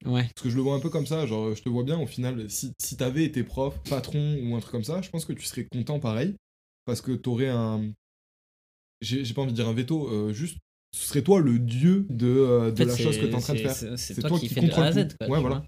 [0.06, 0.24] Ouais.
[0.36, 2.06] Parce que je le vois un peu comme ça, genre je te vois bien au
[2.06, 5.34] final, si, si t'avais été prof, patron ou un truc comme ça, je pense que
[5.34, 6.36] tu serais content pareil,
[6.86, 7.92] parce que t'aurais un...
[9.02, 10.58] J'ai pas envie de dire un veto, euh, juste,
[10.96, 13.40] ce serait toi le dieu de, euh, de En fait, la chose que t'es en
[13.40, 13.76] train de faire.
[13.76, 15.08] c'est- toi, toi qui qui fais de A à Z.
[15.20, 15.64] Quoi, Ouais, tu voilà.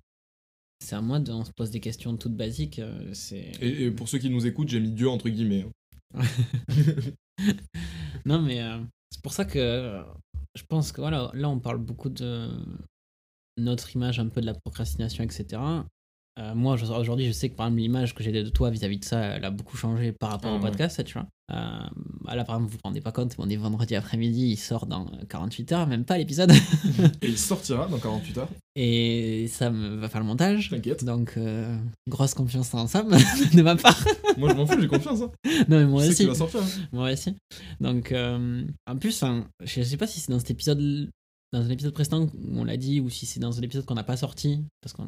[0.84, 2.80] c'est à moi de, on se pose des questions toutes basiques.
[2.80, 3.14] euh,
[3.62, 5.66] Et, et pour ceux qui nous écoutent, j'ai mis Dieu entre guillemets.
[6.16, 6.22] hein.
[8.26, 8.60] non, mais
[9.12, 10.04] c'est pour ça que
[10.56, 12.50] je pense que voilà, là, on parle beaucoup de
[13.58, 15.62] notre image un peu de la procrastination, etc.
[16.40, 19.06] Euh, moi, aujourd'hui, je sais que par exemple, l'image que j'ai de toi vis-à-vis de
[19.06, 20.70] ça, elle a beaucoup changé par rapport Ah, au ouais.
[20.70, 21.28] podcast, tu vois.
[21.52, 21.80] Euh,
[22.22, 24.86] bah là, par exemple, vous vous rendez pas compte, on est vendredi après-midi, il sort
[24.86, 26.52] dans 48 heures, même pas l'épisode.
[26.52, 28.50] Et il sortira dans 48 heures.
[28.76, 30.70] Et ça me va faire le montage.
[30.70, 31.04] T'inquiète.
[31.04, 31.76] Donc, euh,
[32.08, 33.10] grosse confiance en Sam
[33.54, 33.98] de ma part.
[34.38, 35.22] Moi je m'en fous, j'ai confiance.
[35.22, 35.32] Hein.
[35.68, 36.26] non, mais moi je aussi.
[36.26, 36.62] va sortir.
[36.62, 36.88] hein.
[36.92, 37.36] Moi aussi.
[37.82, 41.10] Donc, euh, en plus, enfin, je sais pas si c'est dans cet épisode,
[41.52, 43.96] dans un épisode précédent où on l'a dit, ou si c'est dans un épisode qu'on
[43.96, 45.08] n'a pas sorti, parce qu'on.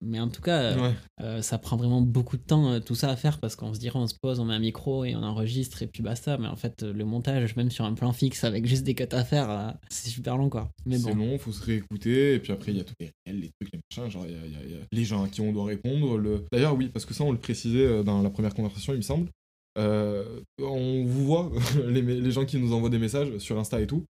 [0.00, 0.94] Mais en tout cas, euh, Ouais.
[1.22, 3.80] euh, ça prend vraiment beaucoup de temps euh, tout ça à faire parce qu'on se
[3.80, 6.38] dirait on se pose, on met un micro et on enregistre et puis basta.
[6.38, 9.24] Mais en fait, le montage, même sur un plan fixe avec juste des cuts à
[9.24, 10.70] faire, euh, c'est super long quoi.
[10.86, 11.16] Mais C'est bon.
[11.16, 13.72] long, faut se réécouter, et puis après il y a tous les réels, les trucs,
[13.72, 16.16] les machins, genre il y a, y y les gens à qui on doit répondre.
[16.16, 16.44] Le...
[16.52, 19.28] D'ailleurs oui, parce que ça on le précisait dans la première conversation il me semble.
[20.60, 21.50] On vous voit,
[21.88, 24.04] les, les gens qui nous envoient des messages sur Insta et tout.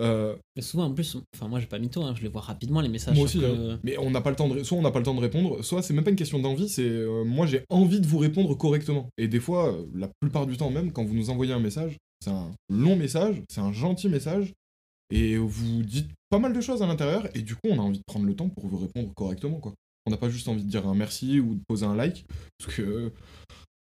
[0.00, 2.42] Euh, Mais souvent en plus, enfin moi j'ai pas mis tout, hein, je les vois
[2.42, 3.16] rapidement les messages.
[3.16, 3.78] moi aussi, hein.
[3.82, 5.62] mais on n'a pas le temps de, soit on n'a pas le temps de répondre,
[5.62, 8.54] soit c'est même pas une question d'envie, c'est euh, moi j'ai envie de vous répondre
[8.56, 9.08] correctement.
[9.16, 11.96] Et des fois, euh, la plupart du temps même, quand vous nous envoyez un message,
[12.20, 14.52] c'est un long message, c'est un gentil message,
[15.10, 17.98] et vous dites pas mal de choses à l'intérieur, et du coup on a envie
[17.98, 19.72] de prendre le temps pour vous répondre correctement, quoi.
[20.08, 22.26] On n'a pas juste envie de dire un merci ou de poser un like,
[22.58, 23.12] parce que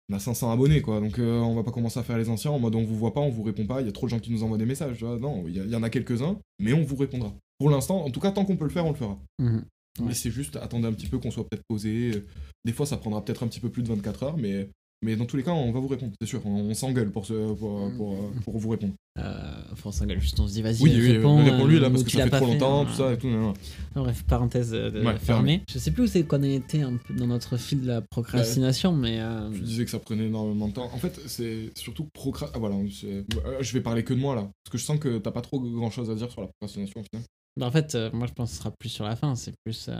[0.09, 2.51] on a 500 abonnés, quoi, donc euh, on va pas commencer à faire les anciens
[2.51, 4.11] en mode on vous voit pas, on vous répond pas, il y a trop de
[4.11, 5.17] gens qui nous envoient des messages, tu vois.
[5.17, 7.33] non, il y, en a quelques-uns, mais on vous répondra.
[7.59, 9.17] Pour l'instant, en tout cas, tant qu'on peut le faire, on le fera.
[9.39, 9.65] Mhm.
[10.01, 12.23] Mais c'est juste, attendez un petit peu qu'on soit peut-être posé.
[12.63, 14.69] Des fois, ça prendra peut-être un petit peu plus de 24 heures, mais,
[15.01, 16.41] mais dans tous les cas, on va vous répondre, c'est sûr.
[16.45, 18.93] On, on s'engueule pour, ce- pour, pour, pour vous répondre.
[19.17, 21.89] Euh, enfin, on s'engueule juste, on se dit vas-y, Oui, oui, réponds, réponds-lui là, euh,
[21.89, 22.85] parce que ça fait trop longtemps, hein.
[22.85, 23.27] tout ça et tout.
[23.27, 23.53] non, non.
[23.95, 25.61] Non, bref, parenthèse euh, de Ouais, fermée.
[25.69, 28.93] Je sais plus où c'est qu'on était un peu dans notre fil de la procrastination,
[28.93, 30.89] mais euh, Je disais que ça prenait énormément de temps.
[30.93, 32.49] En fait, c'est surtout procra...
[32.53, 34.41] Ah voilà, je vais parler que de moi là.
[34.63, 37.01] Parce que je sens que t'as pas trop grand chose à dire sur la procrastination
[37.01, 37.25] au final.
[37.57, 39.35] bah, en fait, euh, moi je pense que ce sera plus sur la fin.
[39.35, 39.95] C'est plus euh,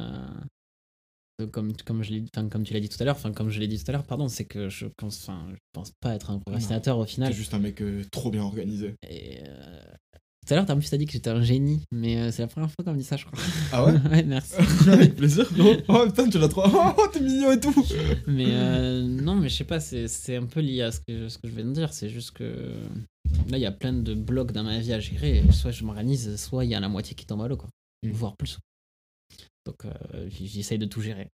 [1.47, 2.13] comme comme je
[2.49, 4.03] comme tu l'as dit tout à l'heure, enfin comme je l'ai dit tout à l'heure,
[4.03, 7.31] pardon, c'est que je pense, enfin je pense pas être un procrastinateur au final.
[7.31, 8.95] T'es juste un mec euh, trop bien organisé.
[9.07, 9.81] Et, euh,
[10.45, 12.41] Tout à l'heure, t'as en plus t'as dit que j'étais un génie, mais euh, c'est
[12.41, 13.39] la première fois qu'on me dit ça, je crois.
[13.71, 14.55] Ah ouais ouais, merci.
[14.87, 15.49] Avec plaisir.
[15.87, 16.63] Oh putain, tu l'as trop.
[16.65, 17.85] Oh, t'es mignon et tout.
[18.27, 21.37] Mais euh, non, mais je sais pas, c'est un peu lié à ce que, ce
[21.37, 21.93] que je viens de dire.
[21.93, 22.73] C'est juste que
[23.49, 25.43] là, il y a plein de blocs dans ma vie à gérer.
[25.51, 27.69] Soit je m'organise, soit il y a la moitié qui tombe à l'eau, quoi.
[28.03, 28.11] Mm.
[28.11, 28.59] Voire plus.
[29.65, 31.29] Donc euh, j'essaye de tout gérer.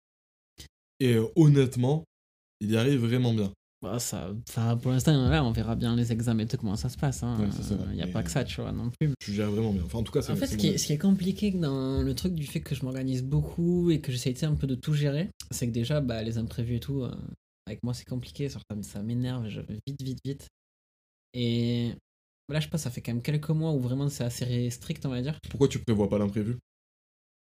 [0.99, 2.03] Et euh, honnêtement,
[2.61, 3.51] il y arrive vraiment bien.
[3.81, 4.33] Bah, ça,
[4.81, 7.21] pour l'instant, là, on verra bien les examens et tout, comment ça se passe.
[7.21, 7.37] hein.
[7.39, 7.49] Ouais.
[7.91, 9.11] Il n'y a Mais- pas que ça, tu vois, non plus.
[9.19, 9.83] Tu gères vraiment bien.
[9.83, 10.79] Enfin, en tout cas, En fait, ce qui, est, avis.
[10.79, 14.11] ce qui est compliqué dans le truc du fait que je m'organise beaucoup et que
[14.17, 17.11] sais, un peu de tout gérer, c'est que déjà, bah, les imprévus et tout, euh,
[17.67, 18.49] avec moi, c'est compliqué.
[18.49, 20.47] Ça, ça m'énerve, je vais vite, vite, vite.
[21.33, 21.91] Et
[22.49, 25.05] là, je sais pas, ça fait quand même quelques mois où vraiment c'est assez strict,
[25.05, 25.37] on va dire.
[25.49, 26.57] Pourquoi tu prévois pas l'imprévu?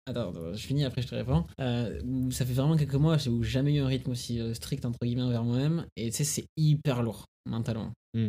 [0.06, 1.46] Attends, attends, je finis, après je te réponds.
[1.60, 4.52] Euh, où ça fait vraiment quelques mois où j'ai jamais eu un rythme aussi euh,
[4.52, 5.86] strict, entre guillemets, envers moi-même.
[5.96, 7.92] Et tu sais, c'est hyper lourd, mentalement.
[8.12, 8.28] Hmm.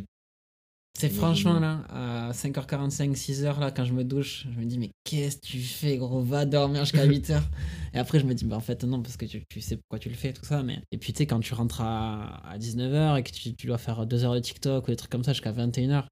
[0.98, 4.92] C'est franchement là, à 5h45, 6h, là, quand je me douche, je me dis, mais
[5.04, 7.42] qu'est-ce que tu fais, gros, va dormir jusqu'à 8h.
[7.94, 10.00] et après, je me dis, bah en fait, non, parce que tu, tu sais pourquoi
[10.00, 10.64] tu le fais, tout ça.
[10.64, 10.80] Mais...
[10.94, 13.78] Et puis, tu sais, quand tu rentres à, à 19h et que tu, tu dois
[13.78, 16.06] faire 2 heures de TikTok ou des trucs comme ça jusqu'à 21h,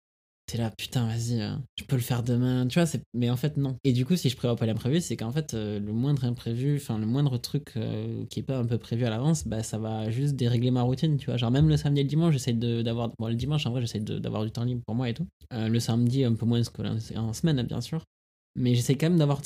[0.45, 3.01] t'es là, putain, vas-y, euh, je peux le faire demain, tu vois, c'est...
[3.13, 3.77] mais en fait, non.
[3.83, 6.77] Et du coup, si je prévois pas l'imprévu, c'est qu'en fait, euh, le moindre imprévu,
[6.77, 9.77] enfin, le moindre truc euh, qui est pas un peu prévu à l'avance, bah, ça
[9.77, 11.37] va juste dérégler ma routine, tu vois.
[11.37, 13.11] Genre, même le samedi et le dimanche, j'essaie d'avoir.
[13.17, 15.27] Bon, le dimanche, en vrai, j'essaie d'avoir du temps libre pour moi et tout.
[15.51, 18.03] Le samedi, un peu moins que en, semaine, bien sûr.
[18.55, 19.41] Mais j'essaie quand même d'avoir,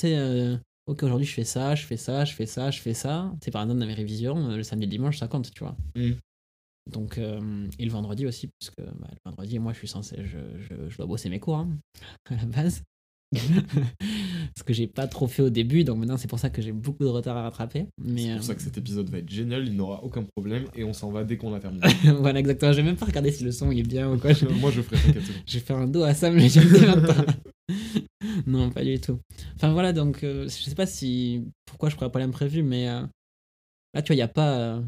[0.86, 3.32] ok, aujourd'hui, je fais ça, je fais ça, je fais ça, je fais ça.
[3.42, 5.76] Sais, par exemple, dans mes révisions, le samedi et le dimanche, ça compte, tu vois.
[5.94, 6.12] Mm.
[6.88, 10.38] Donc, euh, et le vendredi aussi, puisque bah, le vendredi, moi, je suis censé, je,
[10.58, 11.68] je, je dois bosser mes cours, hein,
[12.30, 12.82] à la base.
[14.56, 16.72] Ce que j'ai pas trop fait au début, donc maintenant, c'est pour ça que j'ai
[16.72, 17.86] beaucoup de retard à rattraper.
[18.02, 20.64] Mais C'est euh, pour ça que cet épisode va être génial, il n'aura aucun problème
[20.74, 21.86] et on s'en va dès qu'on a terminé.
[22.20, 22.72] voilà, exactement.
[22.72, 24.32] J'ai même pas regardé si le son il est bien ou quoi.
[24.32, 24.96] Je, Moi je ferai,
[25.46, 27.24] je vais faire un dos à Sam, mais je le dis même pas.
[28.46, 29.20] non, pas du tout.
[29.56, 31.44] Enfin voilà, donc euh, je sais pas si.
[31.66, 33.02] Pourquoi je pourrais pas l'imprévu, mais euh,
[33.92, 34.82] là, tu vois, il y a pas.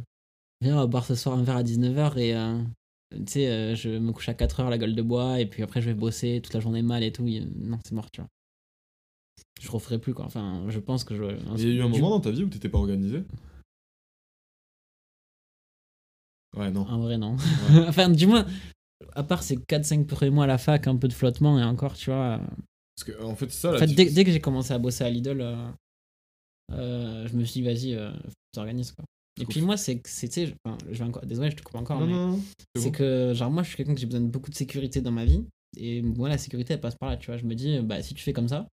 [0.62, 2.34] Euh, Viens, on va boire ce soir un verre à 19h et.
[2.34, 2.62] euh,
[3.12, 5.80] tu sais, euh, je me couche à 4h la gueule de bois et puis après
[5.80, 7.26] je vais bosser toute la journée mal et tout.
[7.26, 8.28] et- Non, c'est mort, tu vois.
[9.60, 10.24] Je referai plus quoi.
[10.26, 11.24] Enfin, je pense que je.
[11.56, 13.24] Il y a eu un moment dans ta vie où t'étais pas organisé?
[16.56, 16.82] Ouais, non.
[16.82, 17.36] En vrai, non.
[17.36, 17.84] Ouais.
[17.88, 18.46] enfin, du moins,
[19.14, 21.94] à part ces 4-5 premiers mois à la fac, un peu de flottement et encore,
[21.94, 22.38] tu vois.
[22.40, 22.46] euh,
[22.96, 25.10] Parce que en fait, c'est ça En fait, dès, que j'ai commencé à bosser à
[25.10, 25.70] Lidl, euh,
[26.72, 28.10] euh, je me suis dit, vas-y, euh,
[28.52, 29.04] t'organises quoi.
[29.42, 31.76] Et puis moi, c'est que tu sais, enfin, je vais encore, désolé, je te coupe
[31.76, 32.14] encore, Non, mais
[32.76, 32.92] c'est bon.
[32.92, 35.24] que, genre, moi, je suis quelqu'un que j'ai besoin de beaucoup de sécurité dans ma
[35.24, 35.44] vie.
[35.76, 37.36] Et moi, la sécurité, elle passe par là, tu vois.
[37.36, 38.66] Je me dis, bah, si tu fais comme ça,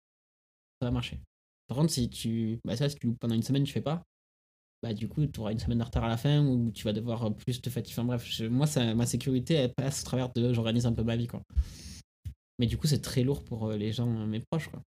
[0.82, 1.19] ça va marcher.
[1.67, 4.03] Par contre, si tu, bah, ça, si tu pendant une semaine, tu fais pas,
[4.84, 6.93] bah, du coup, tu auras une semaine de retard à la fin ou tu vas
[6.93, 7.93] devoir plus te fatiguer.
[7.93, 11.03] Enfin, bref, je- moi, ça, ma sécurité, elle passe au travers de, j'organise un peu
[11.03, 11.41] ma vie, quoi.
[12.60, 14.82] Mais du coup, c'est très lourd pour euh, les gens, euh, mes proches, quoi.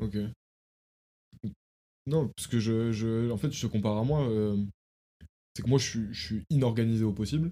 [0.00, 0.16] Ok.
[2.08, 4.28] Non, parce que je, je, en fait, je te compare à moi.
[4.28, 4.56] euh,
[5.54, 7.50] c'est que moi, je suis, je suis inorganisé au possible.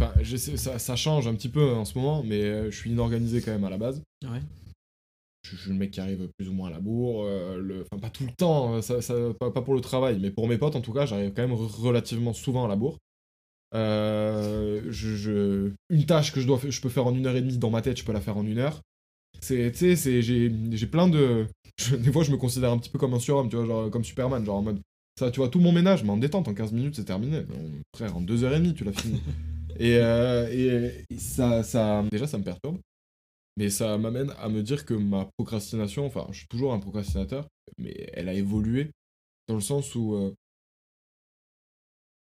[0.00, 0.12] Enfin,
[0.56, 3.52] ça, ça change un petit peu en ce moment, mais euh, je suis inorganisé quand
[3.52, 4.02] même à la base.
[4.24, 4.40] Ouais.
[5.44, 7.24] Je, je suis le mec qui arrive plus ou moins à la bourre.
[7.24, 10.18] euh, le, enfin, pas tout le temps, euh, ça, ça- pas, pas pour le travail,
[10.20, 12.76] mais pour mes potes en tout cas, j'arrive quand même re- relativement souvent à la
[12.76, 12.98] bourre.
[13.74, 17.40] Euh, je, je- une tâche que je, dois, je peux faire en une heure et
[17.42, 18.80] demie dans ma tête, je peux la faire en une heure.
[19.44, 21.46] C'est, tu sais, c'est, j'ai, j'ai plein de.
[21.78, 23.90] je- des fois, je me considère un petit peu comme un surhomme, tu vois, genre
[23.90, 24.80] comme Superman, genre en mode.
[25.18, 27.42] Ça, tu vois, tout mon ménage, mais en détente, en 15 minutes, c'est terminé.
[27.42, 27.56] Bon,
[27.94, 29.20] frère, en 2h30, tu l'as fini.
[29.78, 32.04] et euh, et, et ça, ça.
[32.10, 32.78] Déjà, ça me perturbe.
[33.56, 37.48] Mais ça m'amène à me dire que ma procrastination, enfin, je suis toujours un procrastinateur,
[37.78, 38.90] mais elle a évolué
[39.48, 40.14] dans le sens où.
[40.16, 40.34] euh,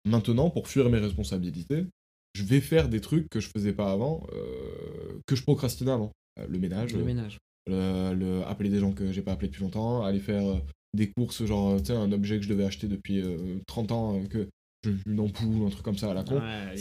[0.04, 1.86] maintenant, pour fuir mes responsabilités,
[2.34, 6.12] je vais faire des trucs que je faisais pas avant, euh, que je procrastinais avant.
[6.38, 7.38] Euh, le ménage, Le euh, ménage.
[7.66, 10.58] le, le- appeler des gens que j'ai pas appelés depuis longtemps, aller faire euh,
[10.94, 14.18] des courses, genre, tu sais, un objet que je devais acheter depuis euh, 30 ans,
[14.20, 14.48] euh, que
[14.84, 16.36] je- une ampoule, un truc comme ça à la con.
[16.40, 16.76] Ouais,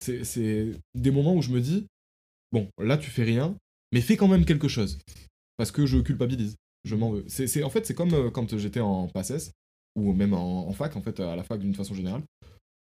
[0.00, 1.86] C'est- des moments où je me dis,
[2.52, 3.56] bon, là tu fais rien,
[3.92, 4.98] mais fais quand même quelque chose.
[5.56, 7.24] Parce que je culpabilise, je m'en veux.
[7.28, 9.52] C'est en fait, c'est comme euh, quand j'étais en PACES,
[9.96, 12.22] ou même en, en fac, en fait, à la fac d'une façon générale.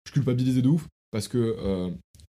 [0.06, 1.90] Je culpabilisais de ouf, parce que euh,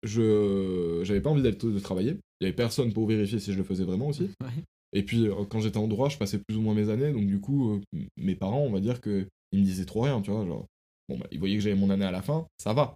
[0.03, 2.17] je j'avais pas envie d'aller de travailler.
[2.43, 4.23] Il y avait personne pour vérifier si je le faisais vraiment aussi.
[4.41, 4.63] Ouais.
[4.91, 7.25] Et puis, euh, quand j'étais en droit, je passais plus ou moins mes années, donc
[7.25, 10.29] du coup, euh, mes parents, on va dire que ils me disaient trop rien, tu
[10.29, 10.65] vois, genre,
[11.07, 12.95] bon, bah, ils voyaient que j'avais mon année à la fin, ça va.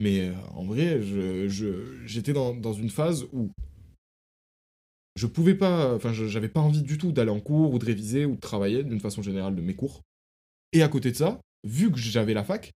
[0.00, 3.50] Mais euh, en vrai, je, je- j'étais dans, dans une phase où
[5.14, 8.24] je pouvais pas, enfin, j'avais pas envie du tout d'aller en cours ou de réviser
[8.24, 10.02] ou de travailler d'une façon générale de mes cours.
[10.72, 12.72] Et à côté de ça, vu que j'avais la fac,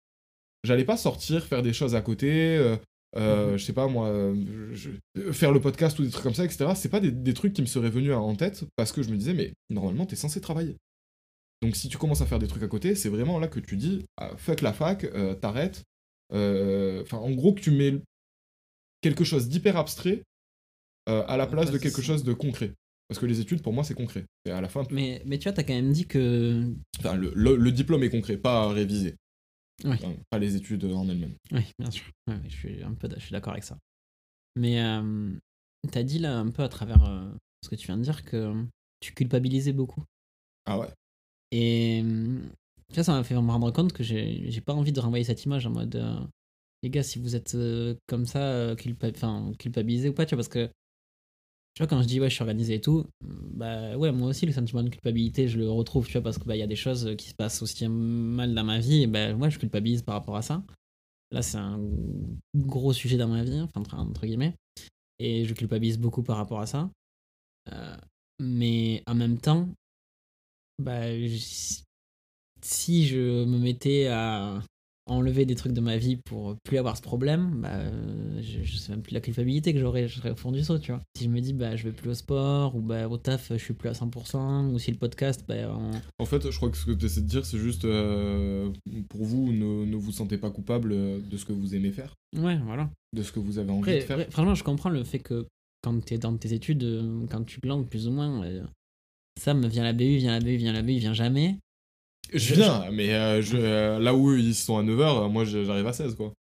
[0.64, 2.76] j'allais pas sortir, faire des choses à côté, euh,
[3.18, 4.36] euh, je sais pas moi, euh,
[4.74, 6.72] je- euh, faire le podcast ou des trucs comme ça, etc.
[6.76, 9.18] C'est pas des, des trucs qui me seraient venus en tête parce que je me
[9.18, 10.76] disais, mais normalement, t'es censé travailler.
[11.62, 13.78] Donc si tu commences à faire des trucs à côté, c'est vraiment là que tu
[13.78, 15.84] dis, ah, fuck la fac, euh, t'arrêtes.
[16.32, 18.02] Enfin, en gros, que tu mets
[19.02, 20.24] quelque chose d'hyper abstrait
[21.08, 22.74] à la place de quelque chose de concret.
[23.08, 24.26] Parce que les études, pour moi, c'est concret.
[24.46, 26.64] Et à la fin, Mais, mais tu vois, t'as quand même dit que.
[26.98, 29.16] enfin, le, le- le diplôme est concret, pas révisé.
[29.84, 29.92] Oui.
[29.92, 31.36] Enfin, pas les études en elles-mêmes.
[31.52, 32.06] Oui, bien sûr.
[32.28, 33.78] Ouais, je suis un peu d'accord avec ça.
[34.56, 35.34] Mais euh,
[35.92, 37.30] t'as dit là un peu à travers euh,
[37.64, 38.66] ce que tu viens de dire que
[39.02, 40.04] tu culpabilisais beaucoup.
[40.66, 40.88] Ah ouais
[41.52, 42.40] Et euh,
[42.94, 45.66] vois, ça m'a fait me rendre compte que j'ai pas envie de renvoyer cette image
[45.68, 46.20] en mode euh,
[46.82, 47.58] les gars, si vous êtes
[48.08, 50.70] comme ça, culpa enfin, culpabilisés ou pas, tu vois, parce que
[51.76, 54.46] tu vois, quand je dis ouais, je suis organisé et tout, bah ouais, moi aussi,
[54.46, 56.78] le sentiment de culpabilité, je le retrouve, tu vois, parce que bah, y a des
[56.78, 60.16] choses qui se passent aussi mal dans ma vie, et bah moi, je culpabilise par
[60.16, 60.64] rapport à ça.
[61.32, 61.78] Là, c'est un
[62.56, 64.56] gros sujet dans ma vie, enfin, entre, guillemets,
[65.20, 66.90] et je culpabilise beaucoup par rapport à ça.
[67.74, 67.98] Euh,
[68.40, 69.68] mais en même temps,
[70.80, 71.10] bah,
[72.62, 74.62] si je me mettais à
[75.08, 78.78] enlever des trucs de ma vie pour plus avoir ce problème, bah, euh, je, je
[78.78, 81.02] sais même plus la culpabilité que j'aurais, je serais au fond du saut, tu vois.
[81.16, 83.58] Si je me dis, bah, je vais plus au sport, ou bah, au taf, je
[83.58, 86.78] suis plus à 100%, ou si le podcast, bah, en- En fait, je crois que
[86.78, 88.72] ce que tu essaies de dire, c'est juste euh,
[89.10, 92.16] pour vous, ne, ne vous sentez pas coupable euh, de ce que vous aimez faire,
[92.38, 92.90] ouais, voilà.
[93.16, 94.18] de ce que vous avez envie Après, de faire.
[94.18, 95.46] vrai- franchement, je comprends le fait que
[95.84, 96.84] quand tu es dans tes études,
[97.30, 98.64] quand tu glandes plus ou moins, euh,
[99.40, 101.60] Sam vient la BU, vient la BU, vient la BU, vient jamais.
[102.34, 105.64] Je viens, mais euh, je, euh, là où eux, ils sont à 9h, moi je-
[105.64, 106.34] j'arrive à 16 quoi.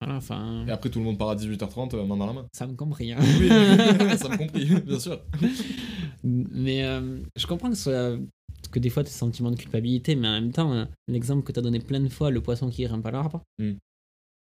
[0.00, 2.46] Voilà, enfin, Et après tout le monde part à 18h30, euh, main dans la main.
[2.52, 3.12] ça me compris.
[3.12, 3.18] hein.
[3.40, 3.48] Oui,
[4.18, 5.20] ça me compris, bien sûr.
[6.22, 8.20] Mais euh, je comprends que, ce
[8.78, 11.62] des fois, tes sentiments de culpabilité, mais en même temps, euh, l'exemple que tu as
[11.62, 13.42] donné plein de fois, le poisson qui grimpe à l'arbre.
[13.58, 13.72] Mm.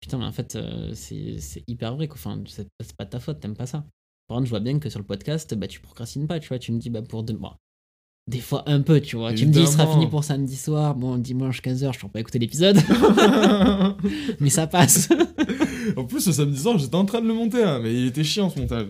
[0.01, 2.09] Putain, mais en fait, euh, c'est hyper vrai.
[2.09, 2.17] Quoi.
[2.19, 3.85] Enfin, c'est pas ta faute, t'aimes pas ça.
[4.27, 6.59] Par contre, je vois bien que sur le podcast, bah, tu procrastines pas, tu vois.
[6.59, 7.57] Tu me dis, bah, pour deux mois.
[8.29, 9.33] Des fois, un peu, tu vois.
[9.33, 10.97] Tu me dis, il sera fini pour samedi soir.
[10.97, 12.77] Bon, dimanche 15h, je ne pas écouter l'épisode.
[14.41, 15.09] mais ça passe.
[15.97, 18.25] en plus, ce samedi soir, j'étais en train de le monter, hein, mais il était
[18.25, 18.89] chiant ce montage.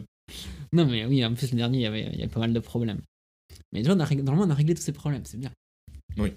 [0.73, 2.53] non, mais oui, en plus, le dernier, il y avait, il y avait pas mal
[2.55, 3.01] de problèmes.
[3.73, 5.51] Mais déjà, on a normalement, on a réglé tous ces problèmes, c'est bien.
[6.17, 6.33] Oui.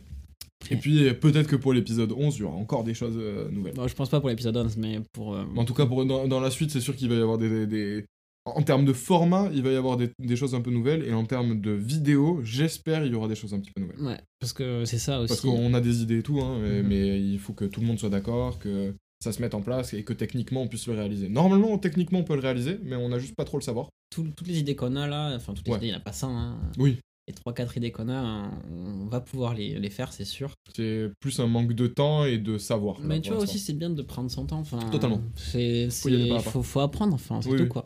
[0.70, 3.50] Et puis euh, peut-être que pour l'épisode 11, il y aura encore des choses euh,
[3.50, 3.76] nouvelles.
[3.76, 5.34] Bon, je pense pas pour l'épisode 11, mais pour.
[5.34, 7.38] euh, En tout cas, pour, dans, dans la suite, c'est sûr qu'il va y avoir
[7.38, 8.06] des, des,
[8.45, 11.13] En termes de format, il va y avoir des, des choses un peu nouvelles, et
[11.13, 13.99] en termes de vidéo, j'espère il y aura des choses un petit peu nouvelles.
[14.02, 15.28] Ouais, parce que c'est ça aussi.
[15.30, 16.88] Parce qu'on a des idées et tout, hein, mais, Mhm.
[16.88, 19.93] mais il faut que tout le monde soit d'accord, que ça se mette en place
[19.93, 21.30] et que techniquement on puisse le réaliser.
[21.30, 23.89] Normalement, techniquement on peut le réaliser, mais on a juste pas trop le savoir.
[24.10, 25.78] Tout- toutes les idées qu'on a là, enfin toutes les Ouais.
[25.80, 26.36] idées, il n'y en a pas 100.
[26.36, 26.58] Hein.
[26.80, 26.97] Oui.
[27.28, 30.54] Les 3-4 idées qu'on a, hein, on va pouvoir les, les faire, c'est sûr.
[30.75, 32.99] C'est plus un manque de temps et de savoir.
[33.02, 34.58] là, Mais tu vois aussi, c'est bien de prendre son temps.
[34.60, 35.21] Enfin, Totalement.
[35.36, 37.86] C'est, Faut faut, faut apprendre, enfin, c'est Oui, tout quoi.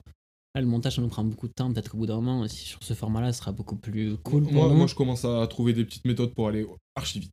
[0.55, 1.71] Là, le montage, ça nous prend beaucoup de temps.
[1.73, 4.53] Peut-être qu'au bout d'un moment, aussi, sur ce format-là, ce sera beaucoup plus cool pour
[4.53, 7.31] moi, moi, je commence à trouver des petites méthodes pour aller archi vite.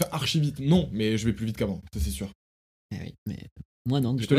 [0.00, 2.30] Enfin, archi vite, non, mais je vais plus vite qu'avant, ça c'est sûr.
[2.92, 3.38] Eh oui, mais
[3.86, 4.14] moi, non.
[4.14, 4.34] du Je te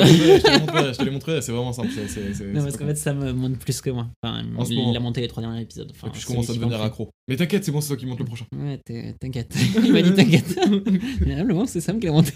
[1.04, 1.90] les montrerai, c'est vraiment simple.
[2.08, 4.08] c'est- Non, parce qu'en fait, ça me monte plus que moi.
[4.24, 4.96] Enfin, En ce il moment.
[4.96, 5.90] a monté les trois derniers épisodes.
[5.92, 7.10] Enfin, Et puis je commence à devenir accro.
[7.28, 8.46] Mais t'inquiète, c'est bon, c'est toi qui monte le prochain.
[8.56, 8.80] Ouais,
[9.20, 9.56] t'inquiète.
[9.84, 10.60] il m'a dit t'inquiète.
[11.24, 12.34] Finalement, c'est Sam qui l'a monté.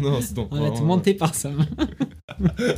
[0.00, 0.48] non, c'est bon.
[0.50, 1.64] On va être vraiment, monté par Sam.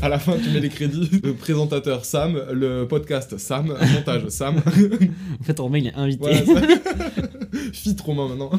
[0.03, 1.09] À la fin, tu mets les crédits.
[1.23, 4.57] Le présentateur Sam, le podcast Sam, montage Sam.
[4.59, 6.43] En fait, Romain, il est invité.
[6.45, 7.23] Voilà, ça.
[7.73, 8.51] Fit Romain maintenant.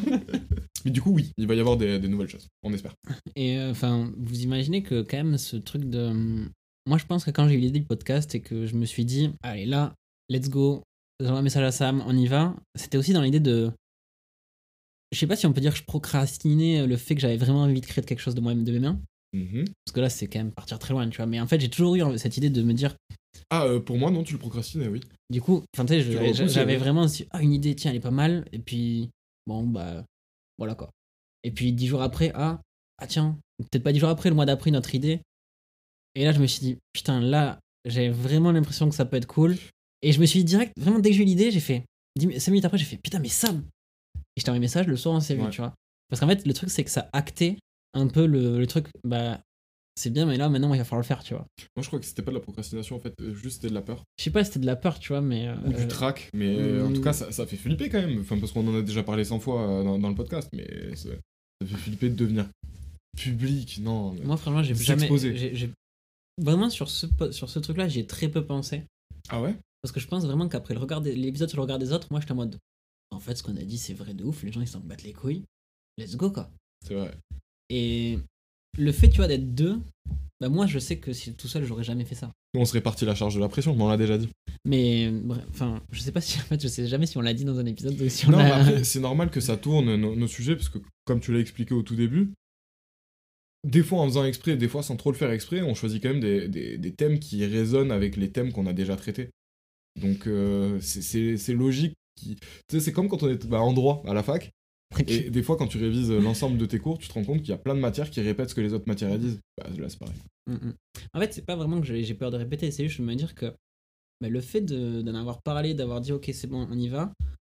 [0.85, 2.93] Mais du coup, oui, il va y avoir des, des nouvelles choses, on espère.
[3.35, 6.49] Et euh, enfin, vous imaginez que quand même ce truc de.
[6.88, 9.05] Moi, je pense que quand j'ai eu l'idée du podcast et que je me suis
[9.05, 9.93] dit, allez là,
[10.29, 10.84] let's go,
[11.19, 12.55] j'envoie un message à Sam, on y va.
[12.75, 13.71] C'était aussi dans l'idée de.
[15.12, 17.62] Je sais pas si on peut dire que je procrastinais le fait que j'avais vraiment
[17.62, 18.99] envie de créer quelque chose de moi-même de mes mains.
[19.34, 19.65] Mhm.
[19.86, 21.25] Parce que là, c'est quand même partir très loin, tu vois.
[21.25, 22.95] Mais en fait, j'ai toujours eu cette idée de me dire,
[23.49, 25.01] Ah, euh, pour moi, non, tu le procrastinais, oui.
[25.29, 28.45] du coup, enfin, tu sais, j'avais vraiment ah, une idée, tiens, elle est pas mal.
[28.51, 29.10] Et puis,
[29.45, 30.05] bon, bah,
[30.58, 30.89] voilà quoi.
[31.43, 32.62] Et puis, dix jours après, ah,
[32.99, 35.19] ah tiens, peut-être pas dix jours après, le mois d'après, notre idée.
[36.15, 39.27] Et là, je me suis dit, putain, là, j'ai vraiment l'impression que ça peut être
[39.27, 39.55] cool.
[40.01, 41.84] Et je me suis dit direct, vraiment, dès que j'ai eu l'idée, j'ai fait,
[42.19, 43.63] 5 minutes après, j'ai fait, putain, mais Sam
[44.36, 45.49] Et je t'ai un message, le soir, on s'est vu, Ouais.
[45.49, 45.73] tu vois.
[46.10, 47.58] Parce qu'en fait, le truc, c'est que ça actait
[47.93, 49.41] un peu le, le truc, bah,
[49.97, 51.45] c'est bien, mais là, maintenant, il va falloir le faire, tu vois.
[51.75, 53.73] Moi, je crois que c'était pas de la procrastination, en fait, euh, juste c'était de
[53.73, 54.03] la peur.
[54.19, 55.49] Je sais pas c'était de la peur, tu vois, mais.
[55.65, 58.19] Ou du euh, trac, mais euh, en tout cas, ça, ça fait flipper quand même.
[58.21, 60.67] Enfin, parce qu'on en a déjà parlé 100 fois euh, dans, dans le podcast, mais
[60.95, 61.10] ça,
[61.62, 62.45] ça fait flipper de devenir
[63.15, 64.13] public, non.
[64.13, 65.08] mais- Moi, franchement, j'ai jamais.
[65.17, 65.71] J'ai-
[66.41, 68.84] Vraiment, sur ce, sur ce truc-là, j'ai très peu pensé.
[69.30, 69.56] Ah ouais?
[69.82, 70.75] Parce que je pense vraiment qu'après
[71.15, 72.58] l'épisode sur le regard des autres, moi, j'étais en mode.
[73.12, 74.43] En fait, ce qu'on a dit, c'est vrai de ouf.
[74.43, 75.43] Les gens, ils s'en battent les couilles.
[75.97, 76.49] Let's go, quoi.
[76.86, 77.15] C'est vrai.
[77.69, 78.19] Et
[78.78, 79.80] le fait, tu vois, d'être deux,
[80.41, 82.32] bah, moi, je sais que si tout seul, j'aurais jamais fait ça.
[82.58, 84.28] On se répartit la charge de la pression, mais on l'a déjà dit.
[84.65, 86.38] Mais, bref, enfin, je sais pas si.
[86.39, 88.32] En fait, je sais jamais si on l'a dit dans un épisode ou si on
[88.32, 91.32] Non, mais après, c'est normal que ça tourne nos, nos sujets, parce que comme tu
[91.32, 92.32] l'as expliqué au tout début,
[93.65, 96.10] des fois en faisant exprès, des fois sans trop le faire exprès, on choisit quand
[96.10, 99.30] même des, des- des thèmes qui résonnent avec les thèmes qu'on a déjà traités.
[100.01, 101.95] Donc euh, c'est- logique.
[102.15, 104.51] qui- Tu sais, c'est comme quand on est bah, en droit à la fac,
[105.08, 107.49] et des fois quand tu révises l'ensemble de tes cours, tu te rends compte qu'il
[107.49, 109.39] y a plein de matières qui répètent ce que les autres matières disent.
[109.58, 110.15] Bah, là c'est pareil.
[110.47, 110.73] Mm, mm.
[111.13, 113.36] En fait, c'est pas vraiment que j'ai peur de répéter, c'est juste de me dire
[113.36, 113.47] que
[114.21, 117.12] bah, le fait de- d'en avoir parlé, d'avoir dit ok, c'est bon, on y va,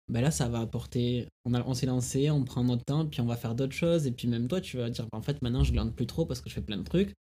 [0.08, 1.28] bah là, ça va apporter.
[1.46, 4.06] On, a- on s'est lancé, on prend notre temps, puis on va faire d'autres choses,
[4.08, 6.26] et puis même toi, tu vas dire bah, en fait, maintenant, je glande plus trop
[6.26, 7.14] parce que je fais plein de trucs.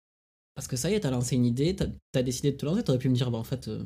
[0.56, 2.84] Parce que ça y est, t'as lancé une idée, t'as as décidé de te lancer,
[2.84, 3.84] t'aurais pu me dire bah en fait, euh,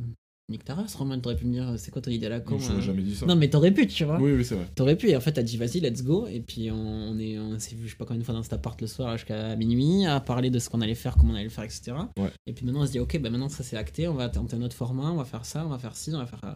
[0.49, 2.57] nique ta race, Roman, t'aurais pu me dire c'est quoi ton idée à la con
[2.57, 3.25] n'ai hein jamais dit ça.
[3.25, 4.19] Non, mais t'aurais pu, tu vois.
[4.21, 4.67] Oui, oui, c'est vrai.
[4.75, 6.27] T'aurais pu, et en fait, t'as dit vas-y, let's go.
[6.27, 8.43] Et puis, on, on est, on s'est vu, je sais pas combien de fois dans
[8.43, 11.35] cet appart le soir jusqu'à minuit, à parler de ce qu'on allait faire, comment on
[11.35, 11.93] allait le faire, etc.
[12.17, 12.29] Ouais.
[12.45, 14.55] Et puis maintenant, on se dit, ok, bah maintenant, ça c'est acté, on va tenter
[14.55, 16.53] un autre format, on va faire ça, on va faire ci, on va faire, euh,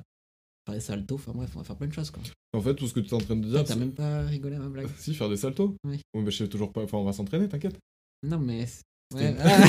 [0.66, 2.22] faire des saltos, enfin bref, on va faire plein de choses, quoi.
[2.56, 4.22] En fait, tout ce que tu es en train de Ah, dire, T'as même pas
[4.22, 4.88] rigolé à ma blague.
[4.98, 5.76] si faire des saltos.
[5.86, 6.00] Oui.
[6.14, 6.84] Bon, bah, je sais toujours pas.
[6.84, 7.78] Enfin, on va s'entraîner, t'inquiète.
[8.26, 8.68] Non, mais.
[9.14, 9.64] Ouais, ah.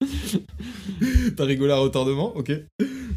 [1.36, 2.52] T'as rigolé à retardement, ok.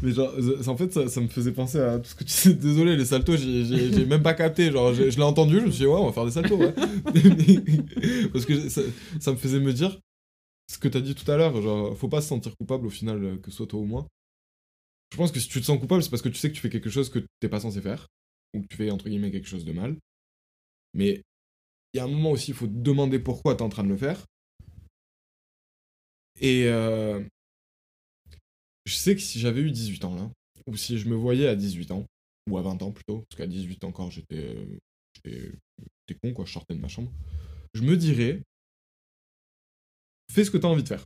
[0.02, 0.32] Mais genre,
[0.66, 2.54] en fait, ça, ça me faisait penser à tout ce que tu sais.
[2.54, 4.70] Désolé, les saltos, j'ai- même pas capté.
[4.70, 6.74] Genre, je l'ai entendu, je me suis dit, ouais, on va faire des saltos, ouais.
[8.32, 8.82] Parce que ça,
[9.20, 9.98] ça me faisait me dire
[10.70, 11.60] ce que t'as dit tout à l'heure.
[11.60, 14.06] Genre, faut pas se sentir coupable au final, euh, que ce soit toi ou moi.
[15.12, 16.60] Je pense que si tu te sens coupable, c'est parce que tu sais que tu
[16.60, 18.08] fais quelque chose que t'es pas censé faire.
[18.54, 19.96] Ou que tu fais, entre guillemets, quelque chose de mal.
[20.94, 21.22] Mais
[21.92, 23.88] il y a un moment aussi, il faut te demander pourquoi t'es en train de
[23.88, 24.24] le faire.
[26.40, 27.22] Et euh,
[28.84, 30.30] je sais que si j'avais eu 18 ans là,
[30.66, 32.06] ou si je me voyais à 18 ans,
[32.48, 34.56] ou à 20 ans plutôt, parce qu'à 18 encore j'étais
[36.22, 37.12] con quoi, je sortais de ma chambre,
[37.74, 38.42] je me dirais
[40.30, 41.04] fais ce que t'as envie de faire.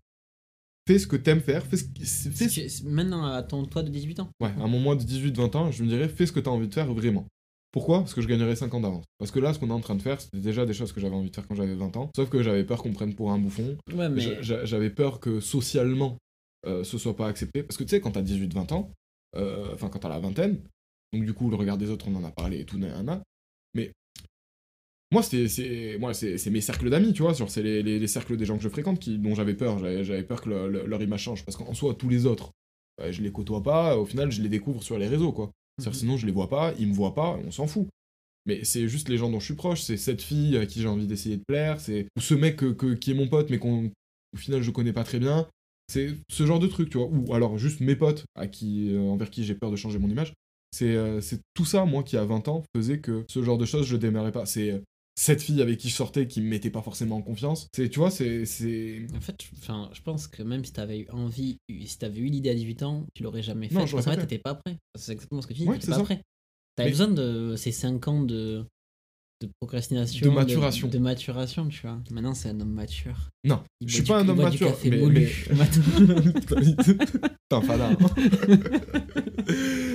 [0.90, 1.84] Fais ce que t'aimes faire, fais ce
[2.30, 4.28] fais ce- Maintenant, à ton toi de 18 ans.
[4.40, 6.66] Ouais, à mon mois de 18-20 ans, je me dirais fais ce que t'as envie
[6.66, 7.26] de faire vraiment.
[7.70, 8.00] Pourquoi?
[8.00, 9.04] Parce que je gagnerais 5 ans d'avance.
[9.18, 11.00] Parce que là, ce qu'on est en train de faire, c'était déjà des choses que
[11.00, 12.10] j'avais envie de faire quand j'avais 20 ans.
[12.16, 14.20] Sauf que j'avais peur qu'on me prenne pour un bouffon, Ouais, mais.
[14.20, 16.16] J'a- j'a- J'avais peur que socialement
[16.66, 17.62] euh, ce soit pas accepté.
[17.62, 18.90] Parce que tu sais, quand t'as 18-20 ans,
[19.36, 20.58] euh, enfin quand t'as la vingtaine,
[21.12, 23.22] donc du coup, le regard des autres, on en a parlé et tout, nanana,
[23.74, 23.92] mais
[25.12, 27.32] moi, c'est, c'est, moi, c'est, mes cercles d'amis, tu vois.
[27.32, 29.78] Genre, c'est les, les, les cercles des gens que je fréquente qui, dont j'avais peur.
[29.78, 31.44] J'avais, peur que le- le- leur image change.
[31.44, 32.52] Parce qu'en soi, tous les autres,
[33.00, 33.96] euh, je les côtoie pas.
[33.98, 35.50] Au final, je les découvre sur les réseaux, quoi.
[35.78, 36.00] C'est-à-dire, Mhm.
[36.00, 37.88] sinon, je les vois pas, ils me voient pas, on s'en fout.
[38.46, 39.82] Mais c'est juste les gens dont je suis proche.
[39.82, 41.80] C'est cette fille à qui j'ai envie d'essayer de plaire.
[41.80, 43.90] C'est ou ce mec que- que- qui est mon pote, mais qu'on,
[44.32, 45.46] au final, je connais pas très bien.
[45.92, 47.08] C'est ce genre de truc, tu vois.
[47.08, 50.08] Ou alors, juste mes potes à qui, euh, envers qui j'ai peur de changer mon
[50.08, 50.32] image.
[50.72, 51.20] C'est euh,
[51.54, 54.30] tout ça, moi, qui à 20 ans, faisait que ce genre de choses, je démarrais
[54.30, 54.46] pas.
[54.46, 54.78] C'est euh,
[55.22, 57.68] cette fille avec qui je sortais qui me mettait pas forcément en confiance.
[57.74, 58.46] C'est, tu vois, c'est.
[58.46, 59.06] c'est...
[59.14, 62.26] En fait, je- enfin, je pense que même si t'avais eu envie, si t'avais eu
[62.26, 63.74] l'idée à 18 ans, tu l'aurais jamais fait.
[63.74, 64.16] Non, pas fait, fait.
[64.22, 64.78] t'étais pas prêt.
[64.98, 66.04] C'est exactement ce que tu dis, Ouais, t'étais pas ça.
[66.04, 66.22] prêt.
[66.76, 68.64] T'avais Mais- besoin de ces 5 ans de,
[69.42, 70.26] de procrastination.
[70.26, 70.88] De maturation.
[70.88, 72.00] De, maturation, tu vois.
[72.10, 73.28] Maintenant, c'est un homme mature.
[73.44, 74.74] Non, Il je suis du- pas un il homme du mature.
[74.84, 75.28] mais, mais-.
[77.50, 77.60] T'es un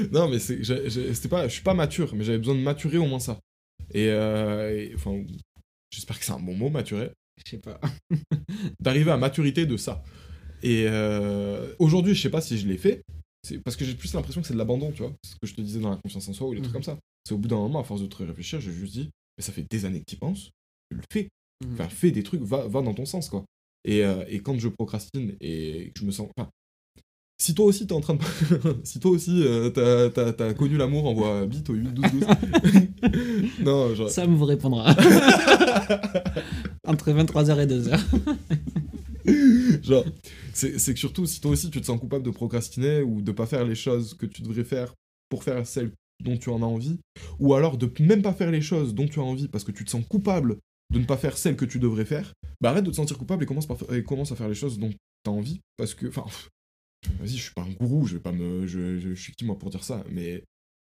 [0.11, 3.19] non, mais c'est, pas, je suis pas mature, mais j'avais besoin de maturer au moins
[3.19, 3.39] ça.
[3.95, 5.23] Et, euh, et, enfin,
[5.89, 7.11] j'espère que c'est un bon mot, maturer.
[7.45, 7.79] Je sais pas.
[8.81, 10.03] D'arriver à maturité de ça.
[10.63, 13.01] Et euh, aujourd'hui, je sais pas si je l'ai fait.
[13.43, 15.13] C'est parce que j'ai plus l'impression que c'est de l'abandon, tu vois.
[15.23, 16.73] Ce que je te disais dans la confiance en soi ou les trucs Mhm.
[16.73, 16.99] comme ça.
[17.25, 19.51] C'est au bout d'un moment, à force de te réfléchir, j'ai juste dit, mais ça
[19.53, 20.49] fait des années que tu penses,
[20.91, 21.29] tu le fais.
[21.65, 21.73] Mhm.
[21.73, 23.45] Enfin, fais des trucs, va, va dans ton sens, quoi.
[23.85, 26.29] Et, euh, et quand je procrastine et que je me sens.
[26.35, 26.49] Enfin,
[27.37, 28.21] si toi aussi t'es en train de.
[28.83, 32.23] si toi aussi euh, t'as, t'as- t'as connu l'amour, envoie bite au 8 12 12.
[33.63, 34.09] non, genre.
[34.09, 34.91] Sam vous répondra.
[36.87, 37.99] Entre 23h et 2h.
[39.83, 40.05] genre
[40.53, 43.31] c'est, c'est que surtout, si toi aussi tu te sens coupable de procrastiner ou de
[43.31, 44.93] pas faire les choses que tu devrais faire
[45.29, 45.91] pour faire celles
[46.23, 46.97] dont tu en as envie,
[47.39, 49.83] ou alors de même pas faire les choses dont tu as envie parce que tu
[49.83, 50.57] te sens coupable
[50.93, 52.31] de ne pas faire celles que tu devrais faire,
[52.61, 54.77] bah arrête de te sentir coupable et commence, par, et commence à faire les choses
[54.79, 54.95] dont tu
[55.27, 56.23] as envie parce que, enfin,
[57.19, 58.65] vas-y, je suis pas un gourou, je vais pas me.
[58.67, 60.43] Je, je, je suis qui moi pour dire ça, mais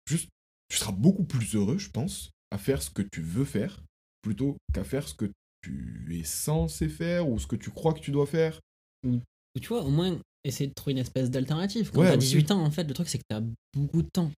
[0.07, 0.29] juste,
[0.69, 3.81] tu seras beaucoup plus heureux, je pense, à faire ce que tu veux faire
[4.21, 7.99] plutôt qu'à faire ce que tu es censé faire ou ce que tu crois que
[7.99, 8.59] tu dois faire.
[9.05, 9.19] Ou
[9.59, 11.91] tu vois, au moins, essayer de trouver une espèce d'alternative.
[11.91, 12.27] Quand Ouais, t'as aussi.
[12.35, 13.41] 18 ans, en fait, le truc, c'est que t'as
[13.73, 14.31] beaucoup de temps.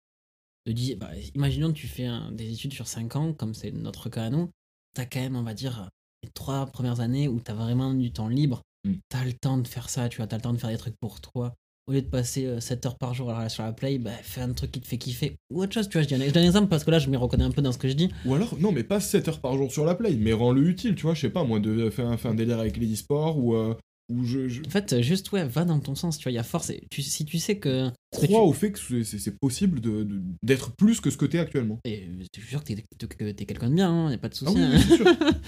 [0.65, 3.71] De dire, bah, imaginons que tu fais un- des études sur 5 ans, comme c'est
[3.71, 4.49] notre cas à nous,
[4.93, 5.89] t'as quand même, on va dire,
[6.23, 8.61] les trois premières années où t'as vraiment du temps libre.
[8.83, 8.93] Mm.
[9.09, 10.97] T'as le temps de faire ça, tu vois, t'as le temps de faire des trucs
[10.99, 11.55] pour toi.
[11.89, 14.51] Au lieu de passer 7 heures par jour à sur la play, bah, fais un
[14.51, 15.37] truc qui te fait kiffer.
[15.49, 17.45] Ou autre chose, tu vois, je, donne un exemple parce que là, je me reconnais
[17.45, 18.09] un peu dans ce que je dis.
[18.25, 20.95] Ou alors, non, mais pas 7 heures par jour sur la play, mais rends-le utile,
[20.95, 23.37] tu vois, je sais pas, moi, de faire un, faire un délire avec les e-sports
[23.37, 23.55] ou.
[23.55, 23.73] euh,
[24.09, 26.39] ou je, je En fait, juste, ouais, va dans ton sens, tu vois, il y
[26.39, 26.69] a force.
[26.71, 27.89] et tu, si tu sais que.
[28.11, 31.39] crois tu- au fait que c'est- possible de- de- d'être plus que ce que t'es
[31.39, 31.79] actuellement.
[31.85, 34.27] Et je suis sûr que t'es, que t'es quelqu'un de bien, hein, y a pas
[34.29, 34.55] de Ah souci.
[34.55, 35.31] oui, hein.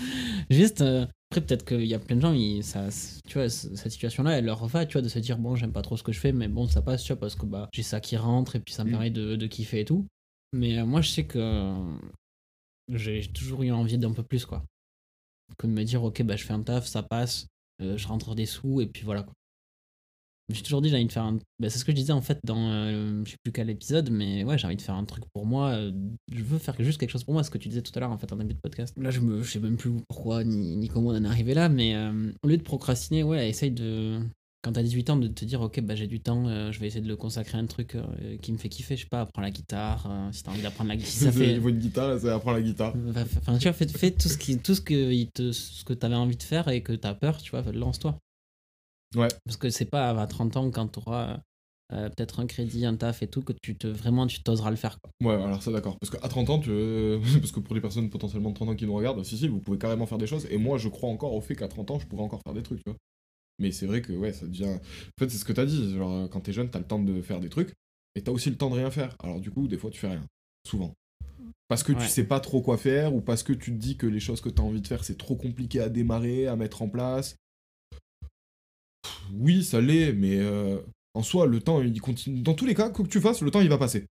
[0.49, 2.89] Juste, euh, après, peut-être qu'il y a plein de gens, ils, ça,
[3.27, 5.81] tu vois, cette situation-là, elle leur va, tu vois, de se dire, bon, j'aime pas
[5.83, 7.83] trop ce que je fais, mais bon, ça passe, tu vois, parce que bah, j'ai
[7.83, 8.91] ça qui rentre et puis ça me Mm.
[8.91, 10.07] permet de, de kiffer et tout.
[10.53, 11.97] Mais euh, moi, je sais que euh,
[12.89, 14.63] j'ai toujours eu envie d'un peu plus, quoi.
[15.57, 17.47] Que de me dire, ok, bah, je fais un taf, ça passe,
[17.81, 19.33] euh, je rentre des sous et puis voilà, quoi.
[20.51, 21.35] J'ai toujours dit, j'ai envie de faire un.
[21.59, 22.57] bah, c'est ce que je disais en fait dans.
[22.71, 25.45] euh, je sais plus quel épisode, mais ouais, j'ai envie de faire un truc pour
[25.45, 25.69] moi.
[25.69, 25.91] euh,
[26.31, 28.11] je veux faire juste quelque chose pour moi, ce que tu disais tout à l'heure
[28.11, 28.93] en fait en début de podcast.
[28.97, 31.53] Là, je, me, je sais même plus pourquoi ni, ni comment on en est arrivé
[31.53, 34.19] là, mais euh, au lieu de procrastiner, ouais, essaye de.
[34.61, 36.87] Quand t'as 18 ans, de te dire, ok, bah j'ai du temps, euh, je vais
[36.87, 37.95] essayer de le consacrer à un truc
[38.41, 38.97] qui me fait kiffer.
[38.97, 41.11] Je sais pas, apprendre la guitare, si t'as envie d'apprendre la guitare.
[41.11, 41.61] Si ça fait.
[41.61, 42.93] Faut une guitare, là, ça apprend la guitare.
[43.15, 46.15] Enfin, tu vois, fais, fais tout ce, qui, tout ce que, te, ce que t'avais
[46.15, 48.17] envie de faire et que t'as peur, tu vois, lance-toi.
[49.15, 49.27] Ouais.
[49.45, 51.41] Parce que c'est pas à 30 ans quand t'auras
[51.91, 54.75] euh, peut-être un crédit, un taf et tout, que tu te vraiment tu t'oseras le
[54.75, 54.99] faire.
[55.01, 55.11] Quoi.
[55.23, 55.97] Ouais, alors ça d'accord.
[55.99, 56.69] Parce qu'à 30 ans, tu...
[57.39, 59.59] parce que pour les personnes potentiellement de 30 ans qui nous regardent, si, si, vous
[59.59, 60.45] pouvez carrément faire des choses.
[60.51, 62.63] Et moi, je crois encore au fait qu'à 30 ans, je pourrais encore faire des
[62.63, 62.97] trucs, tu vois.
[63.59, 64.65] Mais c'est vrai que, ouais, ça devient.
[64.75, 65.95] En fait, c'est ce que t'as dit.
[65.95, 67.73] Genre, quand t'es jeune, t'as le temps de faire des trucs.
[68.15, 69.15] Et t'as aussi le temps de rien faire.
[69.21, 70.23] Alors, du coup, des fois, tu fais rien.
[70.67, 70.93] Souvent.
[71.67, 71.99] Parce que Ouais.
[72.01, 74.41] tu sais pas trop quoi faire, ou parce que tu te dis que les choses
[74.41, 77.35] que t'as envie de faire, c'est trop compliqué à démarrer, à mettre en place.
[79.33, 80.79] Oui, ça l'est, mais euh,
[81.13, 82.41] en soi, le temps, il continue.
[82.41, 84.05] Dans tous les cas, quoi que tu fasses, le temps, il va passer.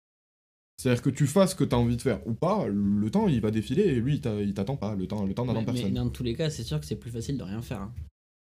[0.78, 3.30] C'est-à-dire que tu fasses ce que tu as envie de faire ou pas, le temps
[3.30, 5.62] il va défiler et lui il t'a- il t'attend pas, le temps, le temps n'attend
[5.62, 5.94] Mais, mais personne.
[5.94, 7.82] dans tous les cas, c'est sûr que c'est plus facile de rien faire.
[7.82, 7.94] hein.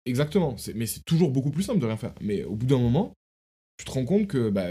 [0.07, 2.13] Exactement, mais c'est toujours beaucoup plus simple de rien faire.
[2.21, 3.13] Mais au bout d'un moment,
[3.78, 4.67] tu te rends compte que, bah,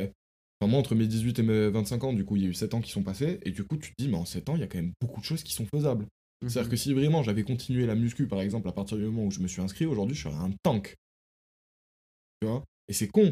[0.67, 2.75] moi entre mes 18 et mes 25 ans, du coup il y a eu 7
[2.75, 4.61] ans qui sont passés, et du coup tu te dis, mais en 7 ans il
[4.61, 6.07] y a quand même beaucoup de choses qui sont faisables.
[6.47, 9.31] C'est-à-dire que si vraiment j'avais continué la muscu par exemple à partir du moment où
[9.31, 10.97] je me suis inscrit, aujourd'hui je serais un tank.
[12.43, 13.23] Tu vois Et c'est con.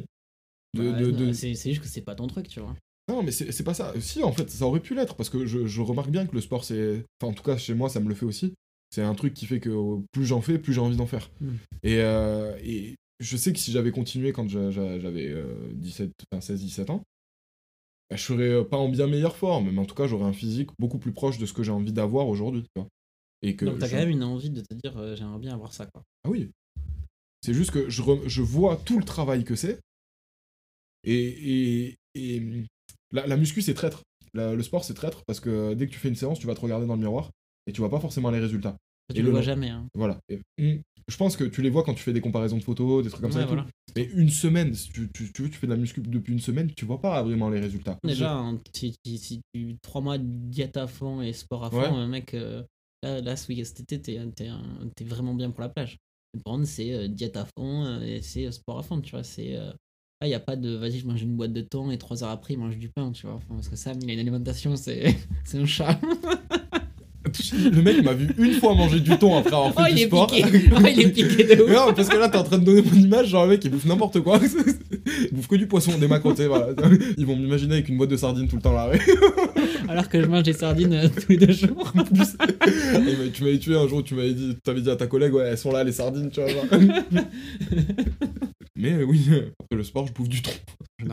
[0.75, 2.77] De, Bah, de- non, de- C'est juste que c'est pas ton truc, tu vois.
[3.09, 3.93] Non, mais c'est pas ça.
[4.01, 6.41] Si, en fait, ça aurait pu l'être, parce que je, je remarque bien que le
[6.41, 7.05] sport, c'est.
[7.21, 8.55] Enfin, en tout cas, chez moi, ça me le fait aussi.
[8.91, 11.29] C'est un truc qui fait que plus j'en fais, plus j'ai envie d'en faire.
[11.41, 11.49] Mm.
[11.83, 16.13] Et, euh, et je sais que si j'avais continué quand j'a- j'a- j'avais euh, 17,
[16.33, 17.03] enfin, 16-17 ans,
[18.11, 20.33] bah, je serais euh, pas en bien meilleure forme, mais en tout cas, j'aurais un
[20.33, 22.65] physique beaucoup plus proche de ce que j'ai envie d'avoir aujourd'hui.
[23.43, 25.55] Et que Donc t'as je- quand même une envie de te dire euh, j'aimerais bien
[25.55, 26.03] avoir ça quoi.
[26.25, 26.51] Ah oui.
[27.43, 29.81] C'est juste que je, re- je vois tout le travail que c'est.
[31.05, 31.15] Et,
[31.87, 32.65] et, et
[33.13, 34.03] la, la muscu, c'est traître.
[34.35, 36.55] La- le sport, c'est traître parce que dès que tu fais une séance, tu vas
[36.55, 37.31] te regarder dans le miroir
[37.67, 38.77] et tu vois pas forcément les résultats.
[39.15, 39.71] Tu le le vois jamais.
[39.71, 39.89] Hein.
[39.95, 40.21] Voilà.
[40.29, 43.03] Et, hum, je pense que tu les vois quand tu fais des comparaisons de photos,
[43.03, 43.45] des trucs comme ça.
[43.45, 43.57] Tout.
[43.97, 46.39] Mais une semaine, si tu, tu, tu, veux, tu fais de la muscu depuis une
[46.39, 47.99] semaine, tu vois pas vraiment les résultats.
[48.05, 51.79] Déjà, hein, si, si, tu trois mois de diète à fond et sport à fond,
[51.79, 51.89] Ouais.
[51.93, 52.63] euh, mec, euh,
[53.03, 55.97] là, là, ce week- cet été, t'es, t'es, un- t'es vraiment bien pour la plage.
[56.35, 59.11] Le prendre, c'est euh, diète à fond euh, et c'est euh, sport à fond, tu
[59.11, 59.25] vois.
[59.25, 59.75] C'est, là,
[60.23, 62.31] il n'y a pas de vas-y, je mange une boîte de thon et trois heures
[62.31, 63.41] après, il mange du pain, tu vois.
[63.49, 65.17] Parce que Sam, il a une alimentation, c'est
[65.55, 66.01] un chat.
[67.73, 70.03] Le mec m'a vu une fois manger du thon après avoir fait Oh, du il
[70.03, 70.27] est sport.
[70.27, 70.45] piqué.
[70.73, 71.71] Oh, il est piqué de ouf.
[71.71, 73.71] Non, parce que là, t'es en train de donner mon image, genre le mec, il
[73.71, 74.41] bouffe n'importe quoi.
[75.07, 76.69] il bouffe que du poisson, des voilà.
[77.17, 78.89] Ils vont m'imaginer avec une boîte de sardines tout le temps là.
[78.89, 78.99] ouais.
[79.89, 81.93] Alors que je mange des sardines euh, tous les deux jours.
[83.27, 85.49] Et tu m'avais tué un jour, tu m'avais dit, t'avais dit à ta collègue, ouais,
[85.49, 86.51] elles sont là, les sardines, tu vois.
[88.77, 90.51] mais euh, oui, après le sport, je bouffe du thon.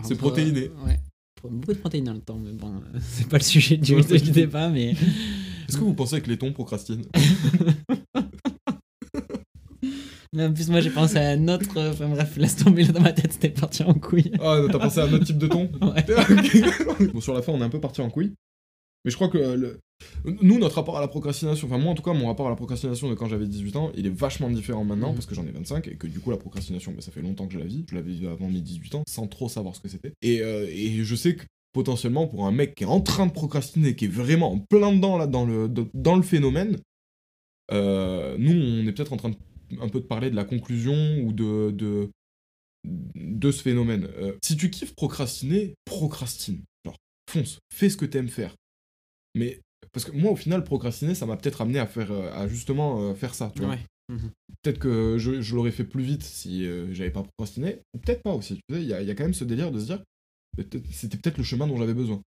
[0.03, 0.71] C'est protéiné.
[0.85, 0.97] Ouais.
[1.43, 3.95] Beaucoup de protéines dans le temps, mais bon, euh, c'est pas le sujet du,
[4.31, 4.91] débat, mais.
[5.69, 7.03] Est-ce que vous pensez que les thons procrastinent?
[10.33, 11.77] Mais en plus, moi j'ai pensé à un autre.
[11.77, 14.31] euh, Enfin bref, laisse tomber là dans ma tête, c'était parti en couille.
[14.41, 16.05] Ah, t'as pensé à un autre type de thon Ouais.
[17.13, 18.33] Bon, sur la fin, on est un peu parti en couille.
[19.05, 19.79] Mais je crois que le...
[20.25, 22.55] nous, notre rapport à la procrastination, enfin moi en tout cas, mon rapport à la
[22.55, 25.15] procrastination de quand j'avais 18 ans, il est vachement différent maintenant Mhm.
[25.15, 27.47] parce que j'en ai 25 et que du coup, la procrastination, bah, ça fait longtemps
[27.47, 27.85] que je la vis.
[27.89, 30.13] Je l'avais vu avant mes 18 ans sans trop savoir ce que c'était.
[30.21, 31.43] Et, euh, et je sais que
[31.73, 34.91] potentiellement, pour un mec qui est en train de procrastiner, qui est vraiment en plein
[34.93, 36.77] dedans là, dans le, dans le phénomène,
[37.71, 39.35] euh, nous, on est peut-être en train de,
[39.81, 42.09] un peu de parler de la conclusion ou de, de,
[42.85, 44.07] de ce phénomène.
[44.17, 46.61] Euh, si tu kiffes procrastiner, procrastine.
[46.85, 46.95] Genre,
[47.29, 48.55] fonce, fais ce que t'aimes faire.
[49.35, 49.59] Mais,
[49.93, 53.01] parce que moi, au final, procrastiner, ça m'a peut-être amené à faire, euh, à justement
[53.01, 53.71] euh, faire ça, tu vois.
[53.71, 53.79] Ouais.
[54.09, 54.31] Mhm.
[54.63, 58.23] Peut-être que je, je l'aurais fait plus vite si euh, j'avais pas procrastiné, ou peut-être
[58.23, 58.55] pas aussi.
[58.69, 60.03] Tu sais, il y, a- il y a quand même ce délire de se dire,
[60.91, 62.21] c'était peut-être le chemin dont j'avais besoin.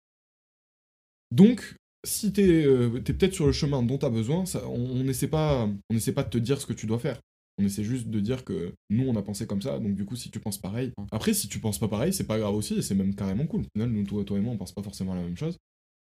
[1.33, 1.75] Donc,
[2.07, 5.69] si t'es euh, peut-être sur le chemin dont t'as besoin, ça, on on n'essaie pas,
[5.91, 7.21] on essaie pas de te dire ce que tu dois faire.
[7.59, 10.17] On essaie juste de dire que nous, on a pensé comme ça, donc du coup,
[10.17, 10.93] si tu penses pareil.
[11.13, 13.61] Après, si tu penses pas pareil, c'est pas grave aussi, et c'est même carrément cool.
[13.63, 15.57] Au final, nous, toi, toi et moi, on pense pas forcément la même chose.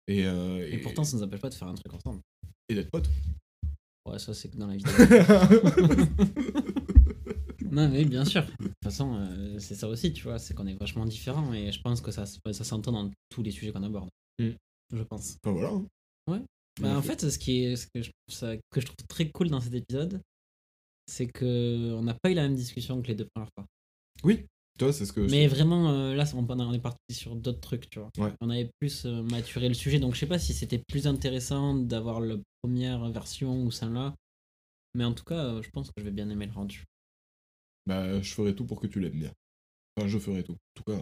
[0.09, 2.21] Et, euh, Et pourtant, ça nous empêche pas de faire un truc ensemble.
[2.69, 3.09] et d'être potes.
[4.09, 4.83] Ouais, ça c'est que dans la vie.
[7.71, 8.45] non, mais bien sûr.
[8.45, 11.73] De toute façon, euh, c'est ça aussi, tu vois, c'est qu'on est vachement différents et
[11.73, 14.11] je pense que ça, ça s'entend dans tous les sujets qu'on aborde.
[14.39, 14.51] Mm.
[14.95, 15.37] Je pense.
[15.45, 15.71] Enfin voilà.
[15.73, 15.87] hein.
[16.81, 17.21] Bah, On a en fait.
[17.21, 19.75] fait, ce, qui est, ce que, je, ça- que je trouve très cool dans cet
[19.75, 20.21] épisode,
[21.07, 23.67] c'est que on n'a pas eu la même discussion que les deux premières fois.
[24.25, 24.47] Oui,
[24.79, 25.21] tu vois, c'est ce que.
[25.21, 28.11] Mais vraiment, euh, là, on, on est parti sur d'autres trucs, tu vois.
[28.19, 28.33] Ouais.
[28.41, 31.75] On avait plus euh, maturé le sujet, donc je sais pas si c'était plus intéressant
[31.75, 34.15] d'avoir la première version ou celle-là.
[34.95, 36.85] Mais en tout cas, euh, je pense que je vais bien aimer le rendu.
[37.87, 39.33] Bah, je ferai tout pour que tu l'aimes bien.
[39.97, 40.53] Enfin, je ferai tout.
[40.53, 40.99] En tout cas,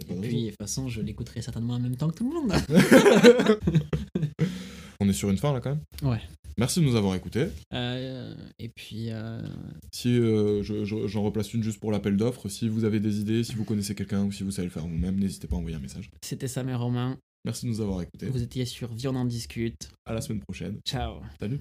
[0.00, 2.14] y a pas Et puis, de toute façon, je l'écouterai certainement en même temps que
[2.14, 2.52] tout le monde.
[5.00, 6.20] On est sur une fin là quand même Ouais.
[6.58, 7.46] Merci de nous avoir écoutés.
[7.72, 9.40] Euh, et puis, euh,
[9.92, 13.20] Si euh, je- je- j'en replace une juste pour l'appel d'offres, si vous avez des
[13.20, 15.58] idées, si vous connaissez quelqu'un ou si vous savez le faire vous-même, n'hésitez pas à
[15.58, 16.10] envoyer un message.
[16.22, 17.16] c'était Sam et Romain.
[17.46, 18.26] Merci de nous avoir écoutés.
[18.26, 19.88] Vous étiez sur Viande en discute.
[20.04, 20.78] À la semaine prochaine.
[20.86, 21.20] Ciao.
[21.40, 21.60] Salut.